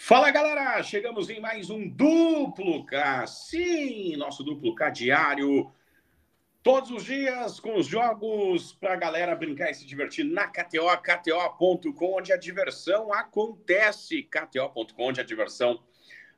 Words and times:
Fala 0.00 0.30
galera, 0.30 0.80
chegamos 0.80 1.28
em 1.28 1.40
mais 1.40 1.70
um 1.70 1.86
duplo 1.86 2.86
K. 2.86 3.26
Sim, 3.26 4.16
nosso 4.16 4.44
duplo 4.44 4.72
K 4.72 4.90
diário. 4.90 5.72
Todos 6.62 6.92
os 6.92 7.04
dias 7.04 7.58
com 7.58 7.76
os 7.76 7.88
jogos 7.88 8.72
para 8.72 8.92
a 8.92 8.96
galera 8.96 9.34
brincar 9.34 9.72
e 9.72 9.74
se 9.74 9.84
divertir 9.84 10.24
na 10.24 10.46
KTO, 10.46 10.86
KTO.com, 11.02 12.16
onde 12.16 12.32
a 12.32 12.36
diversão 12.36 13.12
acontece. 13.12 14.22
KTO.com, 14.22 15.08
onde 15.08 15.20
a 15.20 15.24
diversão 15.24 15.80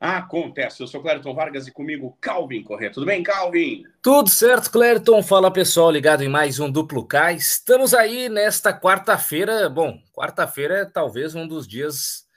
acontece. 0.00 0.82
Eu 0.82 0.86
sou 0.86 1.02
Clériton 1.02 1.34
Vargas 1.34 1.68
e 1.68 1.70
comigo 1.70 2.16
Calvin 2.18 2.62
Corrêa. 2.62 2.90
Tudo 2.90 3.04
bem, 3.04 3.22
Calvin? 3.22 3.84
Tudo 4.02 4.30
certo, 4.30 4.72
Clériton. 4.72 5.22
Fala 5.22 5.52
pessoal, 5.52 5.90
ligado 5.90 6.24
em 6.24 6.30
mais 6.30 6.58
um 6.58 6.72
duplo 6.72 7.06
K. 7.06 7.34
Estamos 7.34 7.92
aí 7.92 8.30
nesta 8.30 8.72
quarta-feira. 8.72 9.68
Bom, 9.68 10.00
quarta-feira 10.14 10.78
é 10.78 10.84
talvez 10.86 11.34
um 11.34 11.46
dos 11.46 11.68
dias 11.68 12.29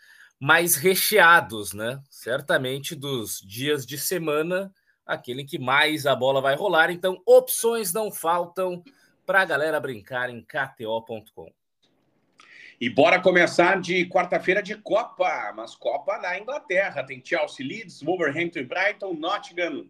mais 0.43 0.75
recheados, 0.75 1.71
né? 1.71 2.01
Certamente 2.09 2.95
dos 2.95 3.39
dias 3.39 3.85
de 3.85 3.97
semana, 3.97 4.73
aquele 5.05 5.45
que 5.45 5.57
mais 5.57 6.05
a 6.05 6.13
bola 6.13 6.41
vai 6.41 6.53
rolar. 6.53 6.91
Então, 6.91 7.21
opções 7.25 7.93
não 7.93 8.11
faltam 8.11 8.83
para 9.25 9.39
a 9.39 9.45
galera 9.45 9.79
brincar 9.79 10.29
em 10.29 10.41
KTO.com. 10.41 11.49
E 12.81 12.89
bora 12.89 13.21
começar 13.21 13.79
de 13.79 14.05
quarta-feira 14.09 14.61
de 14.61 14.75
Copa, 14.75 15.53
mas 15.55 15.77
Copa 15.77 16.17
na 16.17 16.37
Inglaterra. 16.37 17.05
Tem 17.05 17.23
Chelsea 17.23 17.65
Leeds, 17.65 18.01
Wolverhampton 18.01 18.59
e 18.59 18.65
Brighton, 18.65 19.13
Nottingham 19.13 19.87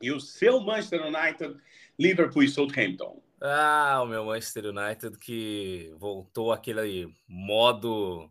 e 0.00 0.12
o 0.12 0.20
seu 0.20 0.60
Manchester 0.60 1.02
United, 1.06 1.56
Liverpool 1.98 2.44
e 2.44 2.48
Southampton. 2.48 3.20
Ah, 3.40 3.98
o 4.04 4.06
meu 4.06 4.26
Manchester 4.26 4.66
United 4.66 5.18
que 5.18 5.92
voltou 5.98 6.52
aquele 6.52 7.12
modo 7.26 8.30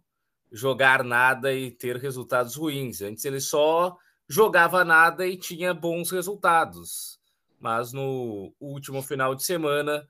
jogar 0.51 1.03
nada 1.03 1.53
e 1.53 1.71
ter 1.71 1.97
resultados 1.97 2.55
ruins. 2.55 3.01
Antes 3.01 3.25
ele 3.25 3.39
só 3.39 3.97
jogava 4.27 4.83
nada 4.83 5.25
e 5.25 5.37
tinha 5.37 5.73
bons 5.73 6.11
resultados. 6.11 7.19
Mas 7.59 7.91
no 7.91 8.53
último 8.59 9.01
final 9.01 9.33
de 9.33 9.43
semana 9.43 10.07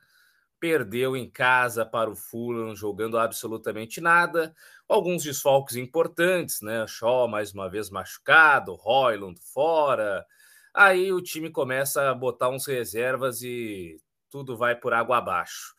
perdeu 0.60 1.16
em 1.16 1.30
casa 1.30 1.86
para 1.86 2.10
o 2.10 2.16
Fulham, 2.16 2.76
jogando 2.76 3.18
absolutamente 3.18 4.02
nada. 4.02 4.54
Alguns 4.88 5.24
desfalques 5.24 5.76
importantes, 5.76 6.62
né? 6.62 6.86
Shaw 6.88 7.28
mais 7.28 7.54
uma 7.54 7.70
vez 7.70 7.90
machucado, 7.90 8.74
Royland 8.74 9.40
fora. 9.54 10.26
Aí 10.74 11.12
o 11.12 11.22
time 11.22 11.50
começa 11.50 12.10
a 12.10 12.14
botar 12.14 12.50
uns 12.50 12.66
reservas 12.66 13.42
e 13.42 14.00
tudo 14.30 14.58
vai 14.58 14.76
por 14.76 14.94
água 14.94 15.18
abaixo. 15.18 15.76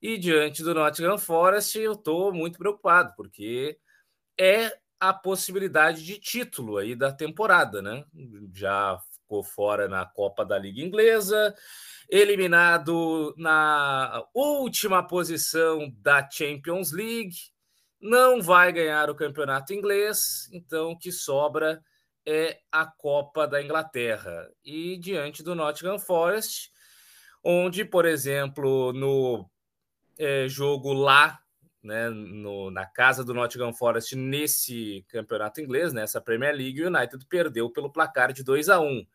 E 0.00 0.16
diante 0.16 0.62
do 0.62 0.74
Nottingham 0.74 1.18
Forest, 1.18 1.78
eu 1.78 1.92
estou 1.92 2.32
muito 2.32 2.58
preocupado, 2.58 3.12
porque 3.16 3.78
é 4.40 4.72
a 4.98 5.12
possibilidade 5.12 6.02
de 6.02 6.18
título 6.18 6.78
aí 6.78 6.96
da 6.96 7.12
temporada, 7.12 7.82
né? 7.82 8.06
Já 8.54 8.98
ficou 9.12 9.44
fora 9.44 9.86
na 9.86 10.06
Copa 10.06 10.46
da 10.46 10.58
Liga 10.58 10.80
Inglesa, 10.80 11.54
eliminado 12.08 13.34
na 13.36 14.24
última 14.34 15.06
posição 15.06 15.92
da 15.98 16.26
Champions 16.28 16.90
League, 16.90 17.36
não 18.00 18.40
vai 18.40 18.72
ganhar 18.72 19.10
o 19.10 19.14
campeonato 19.14 19.74
inglês, 19.74 20.48
então 20.52 20.92
o 20.92 20.98
que 20.98 21.12
sobra 21.12 21.84
é 22.24 22.60
a 22.72 22.86
Copa 22.86 23.46
da 23.46 23.62
Inglaterra. 23.62 24.50
E 24.64 24.96
diante 24.96 25.42
do 25.42 25.54
Nottingham 25.54 25.98
Forest, 25.98 26.70
onde, 27.44 27.84
por 27.84 28.06
exemplo, 28.06 28.90
no 28.94 29.50
é, 30.18 30.48
jogo 30.48 30.94
lá 30.94 31.38
né, 31.82 32.10
no, 32.10 32.70
na 32.70 32.86
casa 32.86 33.24
do 33.24 33.34
Nottingham 33.34 33.72
Forest 33.72 34.16
nesse 34.16 35.04
campeonato 35.08 35.60
inglês, 35.60 35.92
nessa 35.92 36.20
Premier 36.20 36.54
League, 36.54 36.82
o 36.82 36.86
United 36.86 37.24
perdeu 37.26 37.70
pelo 37.70 37.90
placar 37.90 38.32
de 38.32 38.42
2 38.42 38.68
a 38.68 38.80
1. 38.80 39.06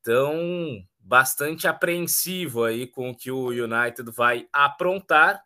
Então, 0.00 0.84
bastante 0.98 1.68
apreensivo 1.68 2.64
aí 2.64 2.86
com 2.86 3.10
o 3.10 3.16
que 3.16 3.30
o 3.30 3.48
United 3.48 4.10
vai 4.10 4.48
aprontar. 4.52 5.42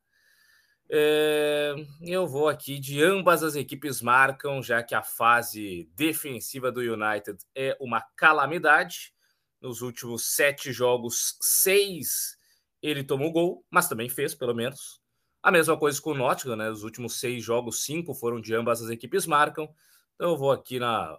É, 0.88 1.74
eu 2.00 2.26
vou 2.26 2.48
aqui 2.48 2.78
de 2.78 3.02
ambas 3.02 3.42
as 3.42 3.56
equipes 3.56 4.00
marcam, 4.00 4.62
já 4.62 4.82
que 4.82 4.94
a 4.94 5.02
fase 5.02 5.90
defensiva 5.94 6.70
do 6.70 6.80
United 6.80 7.38
é 7.54 7.76
uma 7.80 8.00
calamidade. 8.16 9.12
Nos 9.60 9.82
últimos 9.82 10.34
sete 10.34 10.72
jogos, 10.72 11.36
seis 11.40 12.36
ele 12.80 13.02
tomou 13.02 13.32
gol, 13.32 13.64
mas 13.70 13.88
também 13.88 14.08
fez, 14.08 14.34
pelo 14.34 14.54
menos. 14.54 15.00
A 15.46 15.50
mesma 15.52 15.76
coisa 15.76 16.02
com 16.02 16.10
o 16.10 16.14
Nottingham, 16.14 16.56
né? 16.56 16.68
Os 16.68 16.82
últimos 16.82 17.20
seis 17.20 17.44
jogos, 17.44 17.84
cinco 17.84 18.12
foram 18.12 18.40
de 18.40 18.52
ambas 18.52 18.82
as 18.82 18.90
equipes 18.90 19.28
marcam. 19.28 19.72
Então 20.16 20.30
eu 20.30 20.36
vou 20.36 20.50
aqui 20.50 20.80
na, 20.80 21.16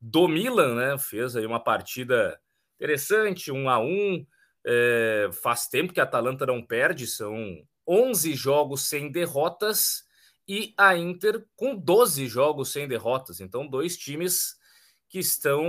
do 0.00 0.26
Milan, 0.26 0.74
né? 0.74 0.98
Fez 0.98 1.36
aí 1.36 1.44
uma 1.44 1.62
partida 1.62 2.40
interessante, 2.76 3.52
um 3.52 3.68
a 3.68 3.78
um. 3.78 4.26
É, 4.64 5.28
faz 5.42 5.66
tempo 5.68 5.92
que 5.92 6.00
a 6.00 6.04
Atalanta 6.04 6.46
não 6.46 6.64
perde, 6.64 7.06
são 7.06 7.62
11 7.86 8.34
jogos 8.34 8.88
sem 8.88 9.10
derrotas 9.10 10.04
e 10.48 10.72
a 10.78 10.96
Inter 10.96 11.44
com 11.56 11.76
12 11.76 12.26
jogos 12.26 12.72
sem 12.72 12.88
derrotas. 12.88 13.40
Então, 13.40 13.66
dois 13.66 13.96
times 13.96 14.56
que 15.12 15.18
estão 15.18 15.62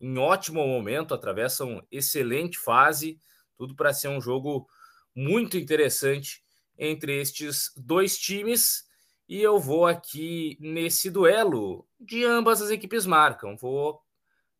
em 0.00 0.16
ótimo 0.16 0.66
momento, 0.66 1.12
atravessam 1.12 1.86
excelente 1.92 2.56
fase, 2.56 3.20
tudo 3.54 3.76
para 3.76 3.92
ser 3.92 4.08
um 4.08 4.22
jogo 4.22 4.66
muito 5.14 5.58
interessante 5.58 6.42
entre 6.78 7.20
estes 7.20 7.70
dois 7.76 8.16
times. 8.16 8.88
E 9.28 9.42
eu 9.42 9.60
vou 9.60 9.86
aqui 9.86 10.56
nesse 10.58 11.10
duelo 11.10 11.86
de 12.00 12.24
ambas 12.24 12.62
as 12.62 12.70
equipes 12.70 13.04
marcam. 13.04 13.54
Vou 13.54 14.00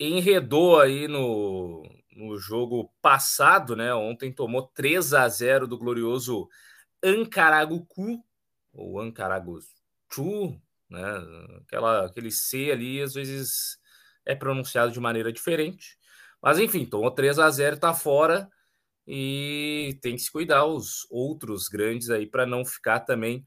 enredou 0.00 0.80
aí 0.80 1.06
no, 1.06 1.82
no 2.16 2.38
jogo 2.38 2.90
passado, 3.02 3.76
né? 3.76 3.94
Ontem 3.94 4.32
tomou 4.32 4.66
3 4.68 5.12
a 5.12 5.28
0 5.28 5.66
do 5.66 5.78
glorioso 5.78 6.48
Ankaragucu, 7.02 8.24
ou 8.72 8.98
Ankaragucu, 8.98 9.62
né? 10.88 11.02
Aquela, 11.62 12.06
aquele 12.06 12.30
C 12.32 12.70
ali 12.72 13.02
às 13.02 13.14
vezes 13.14 13.78
é 14.24 14.34
pronunciado 14.34 14.90
de 14.90 15.00
maneira 15.00 15.32
diferente. 15.32 15.98
Mas 16.42 16.58
enfim, 16.58 16.86
tomou 16.86 17.10
3 17.10 17.38
a 17.38 17.50
0 17.50 17.78
tá 17.78 17.92
fora 17.92 18.50
e 19.06 19.98
tem 20.00 20.16
que 20.16 20.22
se 20.22 20.32
cuidar 20.32 20.64
os 20.64 21.06
outros 21.10 21.68
grandes 21.68 22.08
aí 22.10 22.26
para 22.26 22.46
não 22.46 22.64
ficar 22.64 23.00
também 23.00 23.46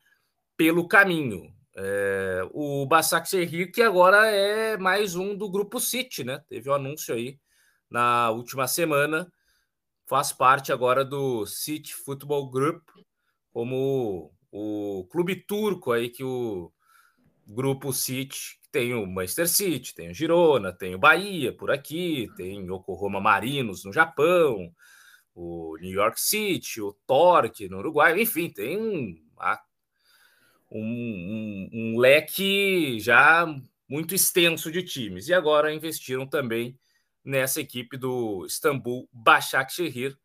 pelo 0.56 0.88
caminho. 0.88 1.54
É, 1.76 2.42
o 2.52 2.86
Basak 2.86 3.28
Serri, 3.28 3.72
que 3.72 3.82
agora 3.82 4.28
é 4.28 4.78
mais 4.78 5.16
um 5.16 5.36
do 5.36 5.50
grupo 5.50 5.80
City, 5.80 6.24
né? 6.24 6.44
Teve 6.48 6.70
o 6.70 6.72
um 6.72 6.76
anúncio 6.76 7.16
aí 7.16 7.40
na 7.90 8.30
última 8.32 8.68
semana, 8.68 9.32
faz 10.08 10.32
parte 10.32 10.72
agora 10.72 11.04
do 11.04 11.46
City 11.46 11.94
Football 11.94 12.50
Group, 12.50 12.88
como 13.52 14.32
o 14.52 15.08
clube 15.10 15.36
turco 15.36 15.92
aí 15.92 16.10
que 16.10 16.24
o 16.24 16.72
grupo 17.48 17.92
City 17.92 18.60
tem 18.72 18.94
o 18.94 19.06
Manchester 19.06 19.48
City, 19.48 19.94
tem 19.94 20.10
o 20.10 20.14
Girona, 20.14 20.72
tem 20.74 20.96
o 20.96 21.00
Bahia 21.00 21.56
por 21.56 21.70
aqui, 21.70 22.28
tem 22.36 22.66
Yokohama 22.66 23.22
Marinos 23.22 23.86
no 23.86 23.94
Japão, 23.94 24.74
o 25.36 25.78
New 25.80 25.92
York 25.92 26.20
City, 26.20 26.82
o 26.82 26.94
Torque 27.06 27.70
no 27.70 27.78
Uruguai, 27.78 28.20
enfim, 28.20 28.50
tem 28.50 29.24
um, 30.78 30.82
um, 30.82 31.70
um, 31.74 32.00
leque 32.00 33.00
já 33.00 33.46
muito 33.88 34.16
extenso 34.16 34.72
de 34.72 34.84
times. 34.84 35.28
E 35.28 35.34
agora 35.34 35.74
investiram 35.74 36.26
também 36.28 36.78
nessa 37.24 37.62
equipe 37.62 37.98
do 37.98 38.46
Istambul 38.46 39.08
Başakşehir. 39.12 40.18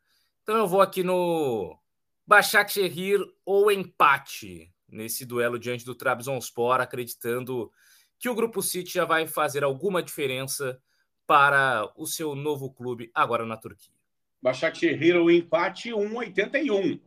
Então 0.42 0.56
eu 0.56 0.66
vou 0.66 0.80
aqui 0.80 1.02
no 1.02 1.78
Başakşehir 2.26 3.20
ou 3.44 3.70
empate 3.70 4.72
nesse 4.88 5.24
duelo 5.24 5.58
diante 5.58 5.84
do 5.84 5.94
Trabzonspor, 5.94 6.80
acreditando 6.80 7.70
que 8.18 8.28
o 8.28 8.34
Grupo 8.34 8.62
City 8.62 8.94
já 8.94 9.04
vai 9.04 9.26
fazer 9.26 9.62
alguma 9.62 10.02
diferença 10.02 10.80
para 11.26 11.90
o 11.94 12.06
seu 12.06 12.34
novo 12.34 12.72
clube 12.72 13.10
agora 13.14 13.44
na 13.44 13.56
Turquia. 13.56 13.92
Başakşehir 14.40 15.16
o 15.16 15.30
empate 15.30 15.90
1,81. 15.90 17.00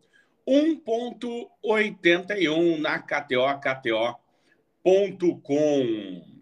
1,81 0.48 2.80
na 2.80 3.00
KTO, 3.00 3.60
KTO.com. 4.84 6.42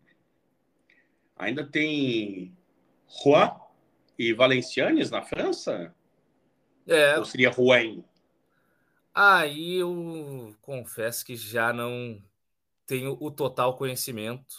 Ainda 1.38 1.66
tem 1.66 2.54
Juan 3.08 3.58
e 4.18 4.34
Valencianes 4.34 5.10
na 5.10 5.22
França? 5.22 5.96
É. 6.88 7.18
Ou 7.18 7.26
seria 7.26 7.50
Rouen? 7.50 8.04
Aí 9.14 9.76
eu 9.76 10.56
confesso 10.62 11.26
que 11.26 11.36
já 11.36 11.74
não 11.74 12.22
tenho 12.86 13.18
o 13.20 13.30
total 13.30 13.76
conhecimento, 13.76 14.56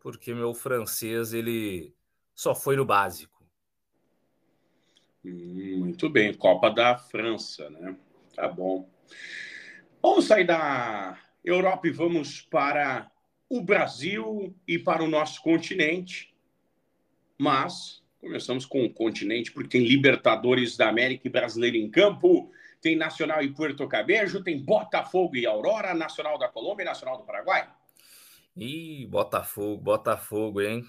porque 0.00 0.34
meu 0.34 0.52
francês 0.54 1.32
ele 1.32 1.94
só 2.34 2.54
foi 2.54 2.76
no 2.76 2.84
básico. 2.84 3.33
Muito 5.24 6.08
bem, 6.10 6.34
Copa 6.34 6.70
da 6.70 6.96
França, 6.96 7.70
né? 7.70 7.96
Tá 8.34 8.46
bom. 8.48 8.88
Vamos 10.02 10.26
sair 10.26 10.44
da 10.44 11.18
Europa 11.42 11.88
e 11.88 11.90
vamos 11.90 12.42
para 12.42 13.10
o 13.48 13.62
Brasil 13.62 14.54
e 14.68 14.78
para 14.78 15.02
o 15.02 15.08
nosso 15.08 15.40
continente. 15.42 16.34
Mas 17.38 18.02
começamos 18.20 18.66
com 18.66 18.84
o 18.84 18.92
continente, 18.92 19.52
porque 19.52 19.78
tem 19.78 19.86
Libertadores 19.86 20.76
da 20.76 20.88
América 20.88 21.26
e 21.26 21.30
Brasileiro 21.30 21.76
em 21.76 21.90
campo, 21.90 22.50
tem 22.80 22.96
Nacional 22.96 23.42
e 23.42 23.52
Puerto 23.52 23.86
Cabejo, 23.88 24.42
tem 24.42 24.62
Botafogo 24.62 25.36
e 25.36 25.46
Aurora, 25.46 25.94
Nacional 25.94 26.38
da 26.38 26.48
Colômbia 26.48 26.84
e 26.84 26.86
Nacional 26.86 27.16
do 27.18 27.24
Paraguai. 27.24 27.70
Ih, 28.56 29.06
Botafogo, 29.06 29.82
Botafogo, 29.82 30.60
hein? 30.60 30.84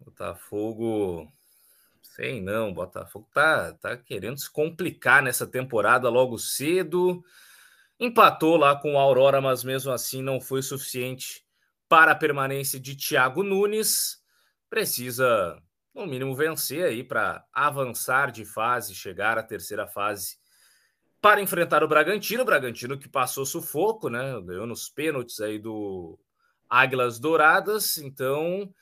Botafogo 0.00 1.32
Sei 2.04 2.40
não, 2.40 2.72
Botafogo 2.72 3.28
tá, 3.32 3.72
tá 3.72 3.96
querendo 3.96 4.38
se 4.38 4.48
complicar 4.48 5.22
nessa 5.22 5.46
temporada 5.46 6.08
logo 6.08 6.38
cedo. 6.38 7.24
Empatou 7.98 8.56
lá 8.56 8.76
com 8.76 8.94
o 8.94 8.98
Aurora, 8.98 9.40
mas 9.40 9.64
mesmo 9.64 9.90
assim 9.90 10.22
não 10.22 10.40
foi 10.40 10.62
suficiente 10.62 11.44
para 11.88 12.12
a 12.12 12.16
permanência 12.16 12.78
de 12.78 12.94
Thiago 12.94 13.42
Nunes. 13.42 14.22
Precisa, 14.70 15.60
no 15.92 16.06
mínimo, 16.06 16.36
vencer 16.36 16.84
aí 16.84 17.02
para 17.02 17.44
avançar 17.52 18.30
de 18.30 18.44
fase, 18.44 18.94
chegar 18.94 19.38
à 19.38 19.42
terceira 19.42 19.86
fase 19.86 20.36
para 21.20 21.40
enfrentar 21.40 21.82
o 21.82 21.88
Bragantino. 21.88 22.42
O 22.42 22.46
Bragantino 22.46 22.98
que 22.98 23.08
passou 23.08 23.46
sufoco, 23.46 24.08
né? 24.08 24.40
Ganhou 24.42 24.66
nos 24.66 24.88
pênaltis 24.88 25.40
aí 25.40 25.58
do 25.58 26.18
Águilas 26.68 27.18
Douradas. 27.18 27.96
Então, 27.96 28.72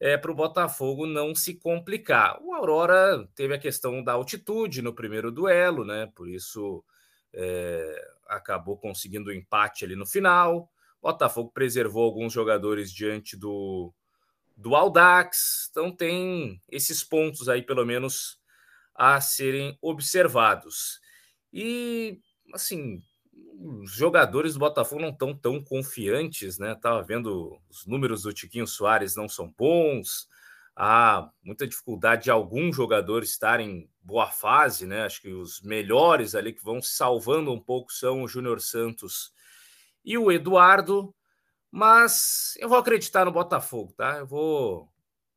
é, 0.00 0.16
para 0.16 0.30
o 0.30 0.34
Botafogo 0.34 1.06
não 1.06 1.34
se 1.34 1.54
complicar. 1.54 2.38
O 2.42 2.52
Aurora 2.52 3.28
teve 3.34 3.54
a 3.54 3.58
questão 3.58 4.02
da 4.02 4.12
altitude 4.12 4.82
no 4.82 4.94
primeiro 4.94 5.30
duelo, 5.30 5.84
né? 5.84 6.10
Por 6.14 6.28
isso 6.28 6.84
é, 7.32 8.12
acabou 8.26 8.76
conseguindo 8.76 9.30
o 9.30 9.32
um 9.32 9.36
empate 9.36 9.84
ali 9.84 9.96
no 9.96 10.06
final. 10.06 10.70
O 11.00 11.10
Botafogo 11.10 11.50
preservou 11.52 12.04
alguns 12.04 12.32
jogadores 12.32 12.92
diante 12.92 13.36
do, 13.36 13.92
do 14.56 14.74
Aldax. 14.74 15.68
Então 15.70 15.90
tem 15.90 16.60
esses 16.70 17.02
pontos 17.04 17.48
aí, 17.48 17.62
pelo 17.62 17.84
menos, 17.84 18.38
a 18.94 19.20
serem 19.20 19.78
observados. 19.80 21.00
E 21.52 22.20
assim, 22.52 23.02
os 23.58 23.92
jogadores 23.92 24.54
do 24.54 24.60
Botafogo 24.60 25.00
não 25.00 25.10
estão 25.10 25.34
tão 25.36 25.62
confiantes, 25.62 26.58
né? 26.58 26.74
Tava 26.74 27.02
vendo 27.02 27.60
os 27.68 27.86
números 27.86 28.22
do 28.22 28.32
Tiquinho 28.32 28.66
Soares 28.66 29.16
não 29.16 29.28
são 29.28 29.52
bons, 29.56 30.28
há 30.76 31.30
muita 31.42 31.66
dificuldade 31.66 32.24
de 32.24 32.30
alguns 32.30 32.74
jogadores 32.76 33.30
estarem 33.30 33.70
em 33.70 33.90
boa 34.02 34.30
fase, 34.30 34.86
né? 34.86 35.04
Acho 35.04 35.22
que 35.22 35.32
os 35.32 35.60
melhores 35.62 36.34
ali 36.34 36.52
que 36.52 36.64
vão 36.64 36.80
se 36.82 36.94
salvando 36.94 37.52
um 37.52 37.60
pouco 37.60 37.92
são 37.92 38.22
o 38.22 38.28
Júnior 38.28 38.60
Santos 38.60 39.32
e 40.04 40.18
o 40.18 40.30
Eduardo, 40.30 41.14
mas 41.70 42.54
eu 42.58 42.68
vou 42.68 42.78
acreditar 42.78 43.24
no 43.24 43.32
Botafogo, 43.32 43.92
tá? 43.96 44.18
Eu 44.18 44.26
vou 44.26 44.88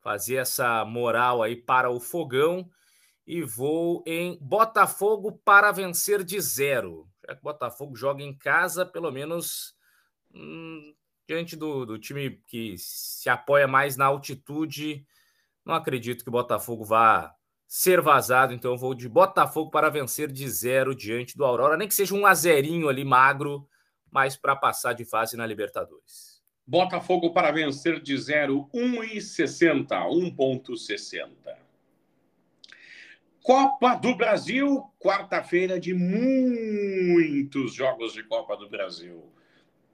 fazer 0.02 0.36
essa 0.36 0.84
moral 0.86 1.44
aí 1.44 1.56
para 1.56 1.90
o 1.90 2.00
Fogão 2.00 2.70
e 3.28 3.44
vou 3.44 4.04
em 4.08 4.40
Botafogo 4.42 5.40
para 5.44 5.72
vencer 5.72 6.24
de 6.24 6.40
zero 6.42 7.08
já 7.28 7.36
que 7.36 7.44
Botafogo 7.44 7.96
joga 7.96 8.24
em 8.24 8.34
casa, 8.34 8.86
pelo 8.86 9.12
menos 9.12 9.76
hum, 10.34 10.96
diante 11.28 11.56
do, 11.56 11.86
do 11.86 12.00
time 12.00 12.42
que 12.48 12.76
se 12.78 13.30
apoia 13.30 13.68
mais 13.68 13.98
na 13.98 14.06
altitude, 14.06 15.06
não 15.66 15.74
acredito 15.74 16.24
que 16.24 16.30
o 16.30 16.32
Botafogo 16.32 16.86
vá 16.86 17.34
ser 17.68 18.00
vazado, 18.00 18.54
então 18.54 18.72
eu 18.72 18.78
vou 18.78 18.94
de 18.94 19.10
Botafogo 19.10 19.70
para 19.70 19.90
vencer 19.90 20.32
de 20.32 20.50
zero 20.50 20.96
diante 20.96 21.36
do 21.36 21.44
Aurora, 21.44 21.76
nem 21.76 21.88
que 21.88 21.94
seja 21.94 22.16
um 22.16 22.26
azerinho 22.26 22.88
ali 22.88 23.04
magro, 23.04 23.68
mas 24.10 24.38
para 24.38 24.56
passar 24.56 24.94
de 24.94 25.04
fase 25.04 25.36
na 25.36 25.46
Libertadores. 25.46 26.42
Botafogo 26.66 27.34
para 27.34 27.52
vencer 27.52 28.02
de 28.02 28.18
zero, 28.18 28.70
1,60, 28.74 29.88
1,60. 29.88 31.67
Copa 33.48 33.96
do 33.96 34.14
Brasil, 34.14 34.84
quarta-feira 35.00 35.80
de 35.80 35.94
muitos 35.94 37.74
jogos 37.74 38.12
de 38.12 38.22
Copa 38.22 38.58
do 38.58 38.70
Brasil. 38.70 39.32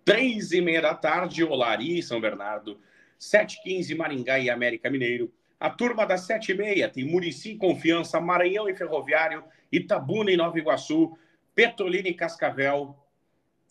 Três 0.04 0.52
e 0.52 0.60
meia 0.60 0.82
da 0.82 0.96
tarde, 0.96 1.44
Olaria 1.44 2.00
e 2.00 2.02
São 2.02 2.20
Bernardo. 2.20 2.80
Sete 3.16 3.62
quinze, 3.62 3.94
Maringá 3.94 4.40
e 4.40 4.50
América 4.50 4.90
Mineiro. 4.90 5.32
A 5.60 5.70
turma 5.70 6.04
das 6.04 6.22
sete 6.22 6.52
e 6.52 6.56
meia 6.56 6.90
tem 6.90 7.06
Murici, 7.06 7.54
Confiança, 7.54 8.20
Maranhão 8.20 8.68
e 8.68 8.76
Ferroviário, 8.76 9.44
Itabuna 9.72 10.32
e 10.32 10.36
Nova 10.36 10.58
Iguaçu, 10.58 11.16
Petrolina 11.54 12.08
e 12.08 12.16
Cascavel. 12.16 12.98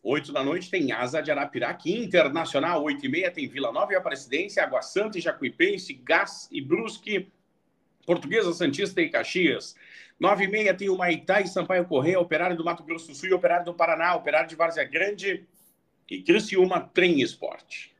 Oito 0.01 0.33
da 0.33 0.45
noite 0.45 0.71
tem 0.71 0.93
Asa 0.93 1.21
de 1.21 1.33
Arapiraca, 1.33 1.91
Internacional. 1.91 2.85
Oito 2.85 3.05
e 3.05 3.09
meia 3.09 3.33
tem 3.33 3.49
Vila 3.49 3.73
Nova 3.73 3.93
e 3.93 3.97
Aparecidense, 3.97 4.61
Água 4.61 4.81
Santa 4.81 5.19
e 5.19 5.21
Jacuipense, 5.21 5.93
Gás 5.93 6.49
e 6.53 6.61
Brusque. 6.61 7.33
Portuguesa, 8.07 8.53
Santista 8.53 9.01
e 9.01 9.09
Caxias. 9.09 9.75
9 10.19 10.45
e 10.45 10.49
meia 10.49 10.75
tem 10.75 10.89
o 10.89 10.97
Maitá 10.97 11.41
e 11.41 11.49
Sampaio 11.49 11.85
Correia, 11.85 12.21
Operário 12.21 12.57
do 12.57 12.65
Mato 12.65 12.85
Grosso 12.85 13.09
do 13.09 13.15
Sul 13.15 13.29
e 13.29 13.33
Operário 13.33 13.65
do 13.65 13.75
Paraná, 13.75 14.15
Operário 14.15 14.49
de 14.49 14.55
Várzea 14.55 14.85
Grande 14.85 15.47
e 16.09 16.23
Criciúma 16.23 16.81
Trem 16.81 17.21
Esporte. 17.21 17.95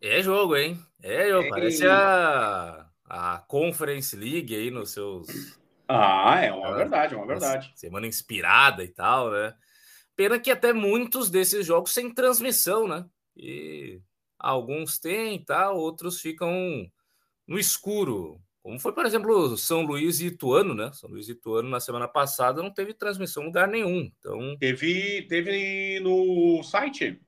É 0.00 0.22
jogo, 0.22 0.56
hein? 0.56 0.78
É 1.02 1.28
jogo. 1.28 1.46
É... 1.46 1.50
Parece 1.50 1.86
a, 1.86 2.86
a 3.04 3.38
Conference 3.46 4.16
League 4.16 4.54
aí 4.54 4.70
nos 4.70 4.92
seus... 4.92 5.26
Ah, 5.86 6.42
é 6.42 6.50
uma 6.50 6.74
verdade, 6.74 7.14
é 7.14 7.16
uma 7.16 7.26
verdade. 7.26 7.70
Semana 7.74 8.06
inspirada 8.06 8.82
e 8.82 8.88
tal, 8.88 9.30
né? 9.30 9.54
Pena 10.16 10.38
que 10.38 10.50
até 10.50 10.72
muitos 10.72 11.28
desses 11.28 11.66
jogos 11.66 11.92
sem 11.92 12.12
transmissão, 12.12 12.88
né? 12.88 13.04
E 13.36 14.00
alguns 14.38 14.98
têm 14.98 15.34
e 15.34 15.44
tal, 15.44 15.76
outros 15.76 16.20
ficam 16.20 16.90
no 17.46 17.58
escuro. 17.58 18.40
Como 18.64 18.80
foi, 18.80 18.92
por 18.94 19.04
exemplo, 19.04 19.58
São 19.58 19.82
Luís 19.82 20.20
e 20.20 20.28
Ituano, 20.28 20.74
né? 20.74 20.90
São 20.94 21.10
Luís 21.10 21.28
e 21.28 21.32
Ituano 21.32 21.68
na 21.68 21.80
semana 21.80 22.08
passada 22.08 22.62
não 22.62 22.70
teve 22.70 22.94
transmissão 22.94 23.42
em 23.42 23.46
lugar 23.46 23.68
nenhum. 23.68 24.10
Então 24.18 24.56
teve, 24.56 25.20
teve 25.28 26.00
no 26.00 26.62
site. 26.62 27.20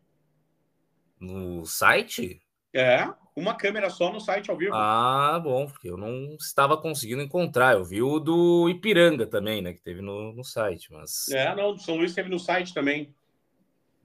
No 1.20 1.66
site? 1.66 2.40
É, 2.72 3.06
uma 3.36 3.54
câmera 3.54 3.90
só 3.90 4.10
no 4.10 4.18
site 4.18 4.50
ao 4.50 4.56
vivo. 4.56 4.72
Ah, 4.74 5.38
bom, 5.38 5.66
porque 5.66 5.90
eu 5.90 5.98
não 5.98 6.36
estava 6.40 6.74
conseguindo 6.74 7.20
encontrar. 7.20 7.74
Eu 7.74 7.84
vi 7.84 8.00
o 8.00 8.18
do 8.18 8.66
Ipiranga 8.70 9.26
também, 9.26 9.60
né? 9.60 9.74
Que 9.74 9.82
teve 9.82 10.00
no, 10.00 10.32
no 10.32 10.42
site, 10.42 10.90
mas. 10.90 11.28
É, 11.28 11.54
não, 11.54 11.74
do 11.74 11.82
São 11.82 11.96
Luís 11.96 12.14
teve 12.14 12.30
no 12.30 12.38
site 12.38 12.72
também. 12.72 13.14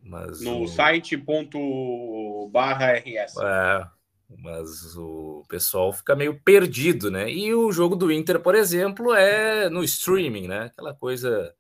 Mas 0.03 0.41
no 0.41 0.63
o... 0.63 0.67
site.barra.rs. 0.67 3.38
É 3.38 4.00
mas 4.38 4.95
o 4.95 5.43
pessoal 5.47 5.91
fica 5.93 6.15
meio 6.15 6.39
perdido, 6.41 7.11
né? 7.11 7.31
E 7.31 7.53
o 7.53 7.71
jogo 7.71 7.95
do 7.95 8.11
Inter, 8.11 8.39
por 8.39 8.55
exemplo, 8.55 9.13
é 9.13 9.69
no 9.69 9.83
streaming, 9.83 10.47
né? 10.47 10.63
Aquela 10.65 10.93
coisa 10.93 11.53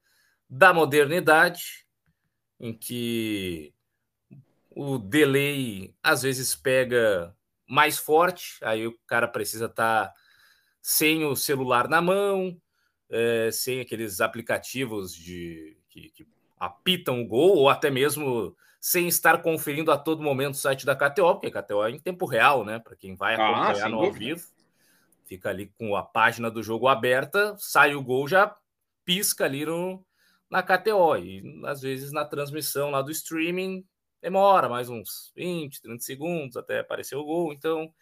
da 0.49 0.73
modernidade 0.73 1.85
em 2.59 2.73
que 2.73 3.73
o 4.69 4.97
delay 4.97 5.93
às 6.01 6.21
vezes 6.21 6.55
pega 6.55 7.35
mais 7.67 7.97
forte, 7.97 8.57
aí 8.61 8.85
o 8.85 8.97
cara 9.07 9.27
precisa 9.27 9.65
estar 9.65 10.07
tá 10.07 10.13
sem 10.81 11.23
o 11.25 11.35
celular 11.35 11.87
na 11.87 12.01
mão, 12.01 12.59
é, 13.09 13.49
sem 13.51 13.79
aqueles 13.79 14.21
aplicativos 14.21 15.15
de 15.15 15.77
que, 15.89 16.09
que, 16.11 16.27
apitam 16.59 17.21
o 17.21 17.27
gol, 17.27 17.57
ou 17.57 17.69
até 17.69 17.89
mesmo 17.89 18.55
sem 18.81 19.07
estar 19.07 19.43
conferindo 19.43 19.91
a 19.91 19.97
todo 19.97 20.23
momento 20.23 20.55
o 20.55 20.57
site 20.57 20.87
da 20.87 20.95
KTO, 20.95 21.35
porque 21.35 21.55
a 21.55 21.61
KTO 21.61 21.85
é 21.85 21.91
em 21.91 21.99
tempo 21.99 22.25
real, 22.25 22.65
né? 22.65 22.79
Para 22.79 22.95
quem 22.95 23.15
vai 23.15 23.35
ah, 23.35 23.45
acompanhar 23.45 23.85
ah, 23.85 23.89
no 23.89 23.99
ao 23.99 24.11
vivo, 24.11 24.43
fica 25.23 25.49
ali 25.49 25.71
com 25.77 25.95
a 25.95 26.01
página 26.01 26.49
do 26.49 26.63
jogo 26.63 26.87
aberta, 26.87 27.55
sai 27.59 27.93
o 27.93 28.01
gol, 28.01 28.27
já 28.27 28.55
pisca 29.05 29.45
ali 29.45 29.67
no, 29.67 30.03
na 30.49 30.63
KTO. 30.63 31.15
E 31.15 31.61
às 31.65 31.81
vezes 31.81 32.11
na 32.11 32.25
transmissão 32.25 32.89
lá 32.89 33.03
do 33.03 33.11
streaming 33.11 33.85
demora 34.19 34.67
mais 34.67 34.89
uns 34.89 35.31
20, 35.35 35.79
30 35.79 36.03
segundos 36.03 36.57
até 36.57 36.79
aparecer 36.79 37.15
o 37.15 37.23
gol. 37.23 37.53
Então 37.53 37.93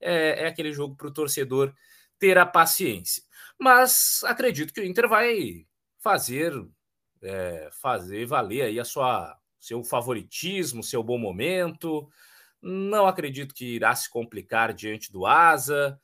é, 0.00 0.44
é 0.44 0.46
aquele 0.46 0.72
jogo 0.72 0.96
para 0.96 1.08
o 1.08 1.12
torcedor 1.12 1.74
ter 2.18 2.38
a 2.38 2.46
paciência. 2.46 3.22
Mas 3.58 4.22
acredito 4.24 4.72
que 4.72 4.80
o 4.80 4.84
Inter 4.84 5.06
vai 5.06 5.66
fazer 5.98 6.54
é, 7.20 7.68
fazer 7.70 8.24
valer 8.24 8.62
aí 8.62 8.80
a 8.80 8.84
sua 8.84 9.38
seu 9.62 9.84
favoritismo, 9.84 10.82
seu 10.82 11.04
bom 11.04 11.16
momento. 11.16 12.10
Não 12.60 13.06
acredito 13.06 13.54
que 13.54 13.76
irá 13.76 13.94
se 13.94 14.10
complicar 14.10 14.74
diante 14.74 15.12
do 15.12 15.24
Asa. 15.24 16.00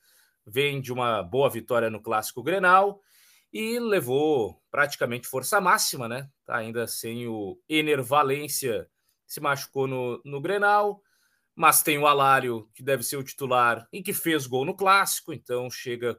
Vem 0.47 0.81
de 0.81 0.93
uma 0.93 1.25
boa 1.25 1.51
vitória 1.51 1.91
no 1.91 2.01
clássico 2.01 2.41
Grenal 2.41 3.03
e 3.53 3.81
levou 3.81 4.63
praticamente 4.71 5.27
força 5.27 5.61
máxima, 5.61 6.09
né? 6.09 6.31
Tá 6.47 6.57
ainda 6.57 6.87
sem 6.87 7.27
o 7.27 7.59
Ener 7.69 8.01
Valência, 8.01 8.89
se 9.27 9.41
machucou 9.41 9.89
no, 9.89 10.23
no 10.25 10.41
Grenal, 10.41 11.03
mas 11.53 11.83
tem 11.83 11.99
o 11.99 12.07
Alário, 12.07 12.71
que 12.73 12.83
deve 12.83 13.03
ser 13.03 13.17
o 13.17 13.25
titular 13.25 13.89
e 13.93 14.05
que 14.05 14.13
fez 14.13 14.47
gol 14.47 14.65
no 14.65 14.77
clássico, 14.77 15.33
então 15.33 15.69
chega 15.69 16.17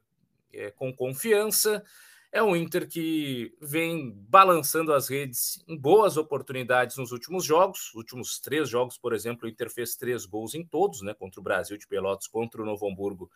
é, 0.51 0.71
com 0.71 0.93
confiança. 0.93 1.83
É 2.31 2.43
um 2.43 2.55
Inter 2.55 2.87
que 2.87 3.55
vem 3.59 4.11
balançando 4.29 4.93
as 4.93 5.07
redes 5.07 5.63
em 5.67 5.75
boas 5.75 6.15
oportunidades 6.15 6.95
nos 6.97 7.11
últimos 7.11 7.43
jogos. 7.43 7.91
últimos 7.95 8.39
três 8.39 8.69
jogos, 8.69 8.99
por 8.99 9.13
exemplo, 9.13 9.47
o 9.47 9.49
Inter 9.49 9.69
fez 9.69 9.95
três 9.95 10.25
gols 10.25 10.53
em 10.53 10.63
todos, 10.63 11.01
né? 11.01 11.13
Contra 11.15 11.39
o 11.39 11.43
Brasil 11.43 11.75
de 11.75 11.87
Pelotas, 11.87 12.27
contra 12.27 12.61
o 12.61 12.65
Novo 12.65 12.87
Hamburgo 12.87 13.31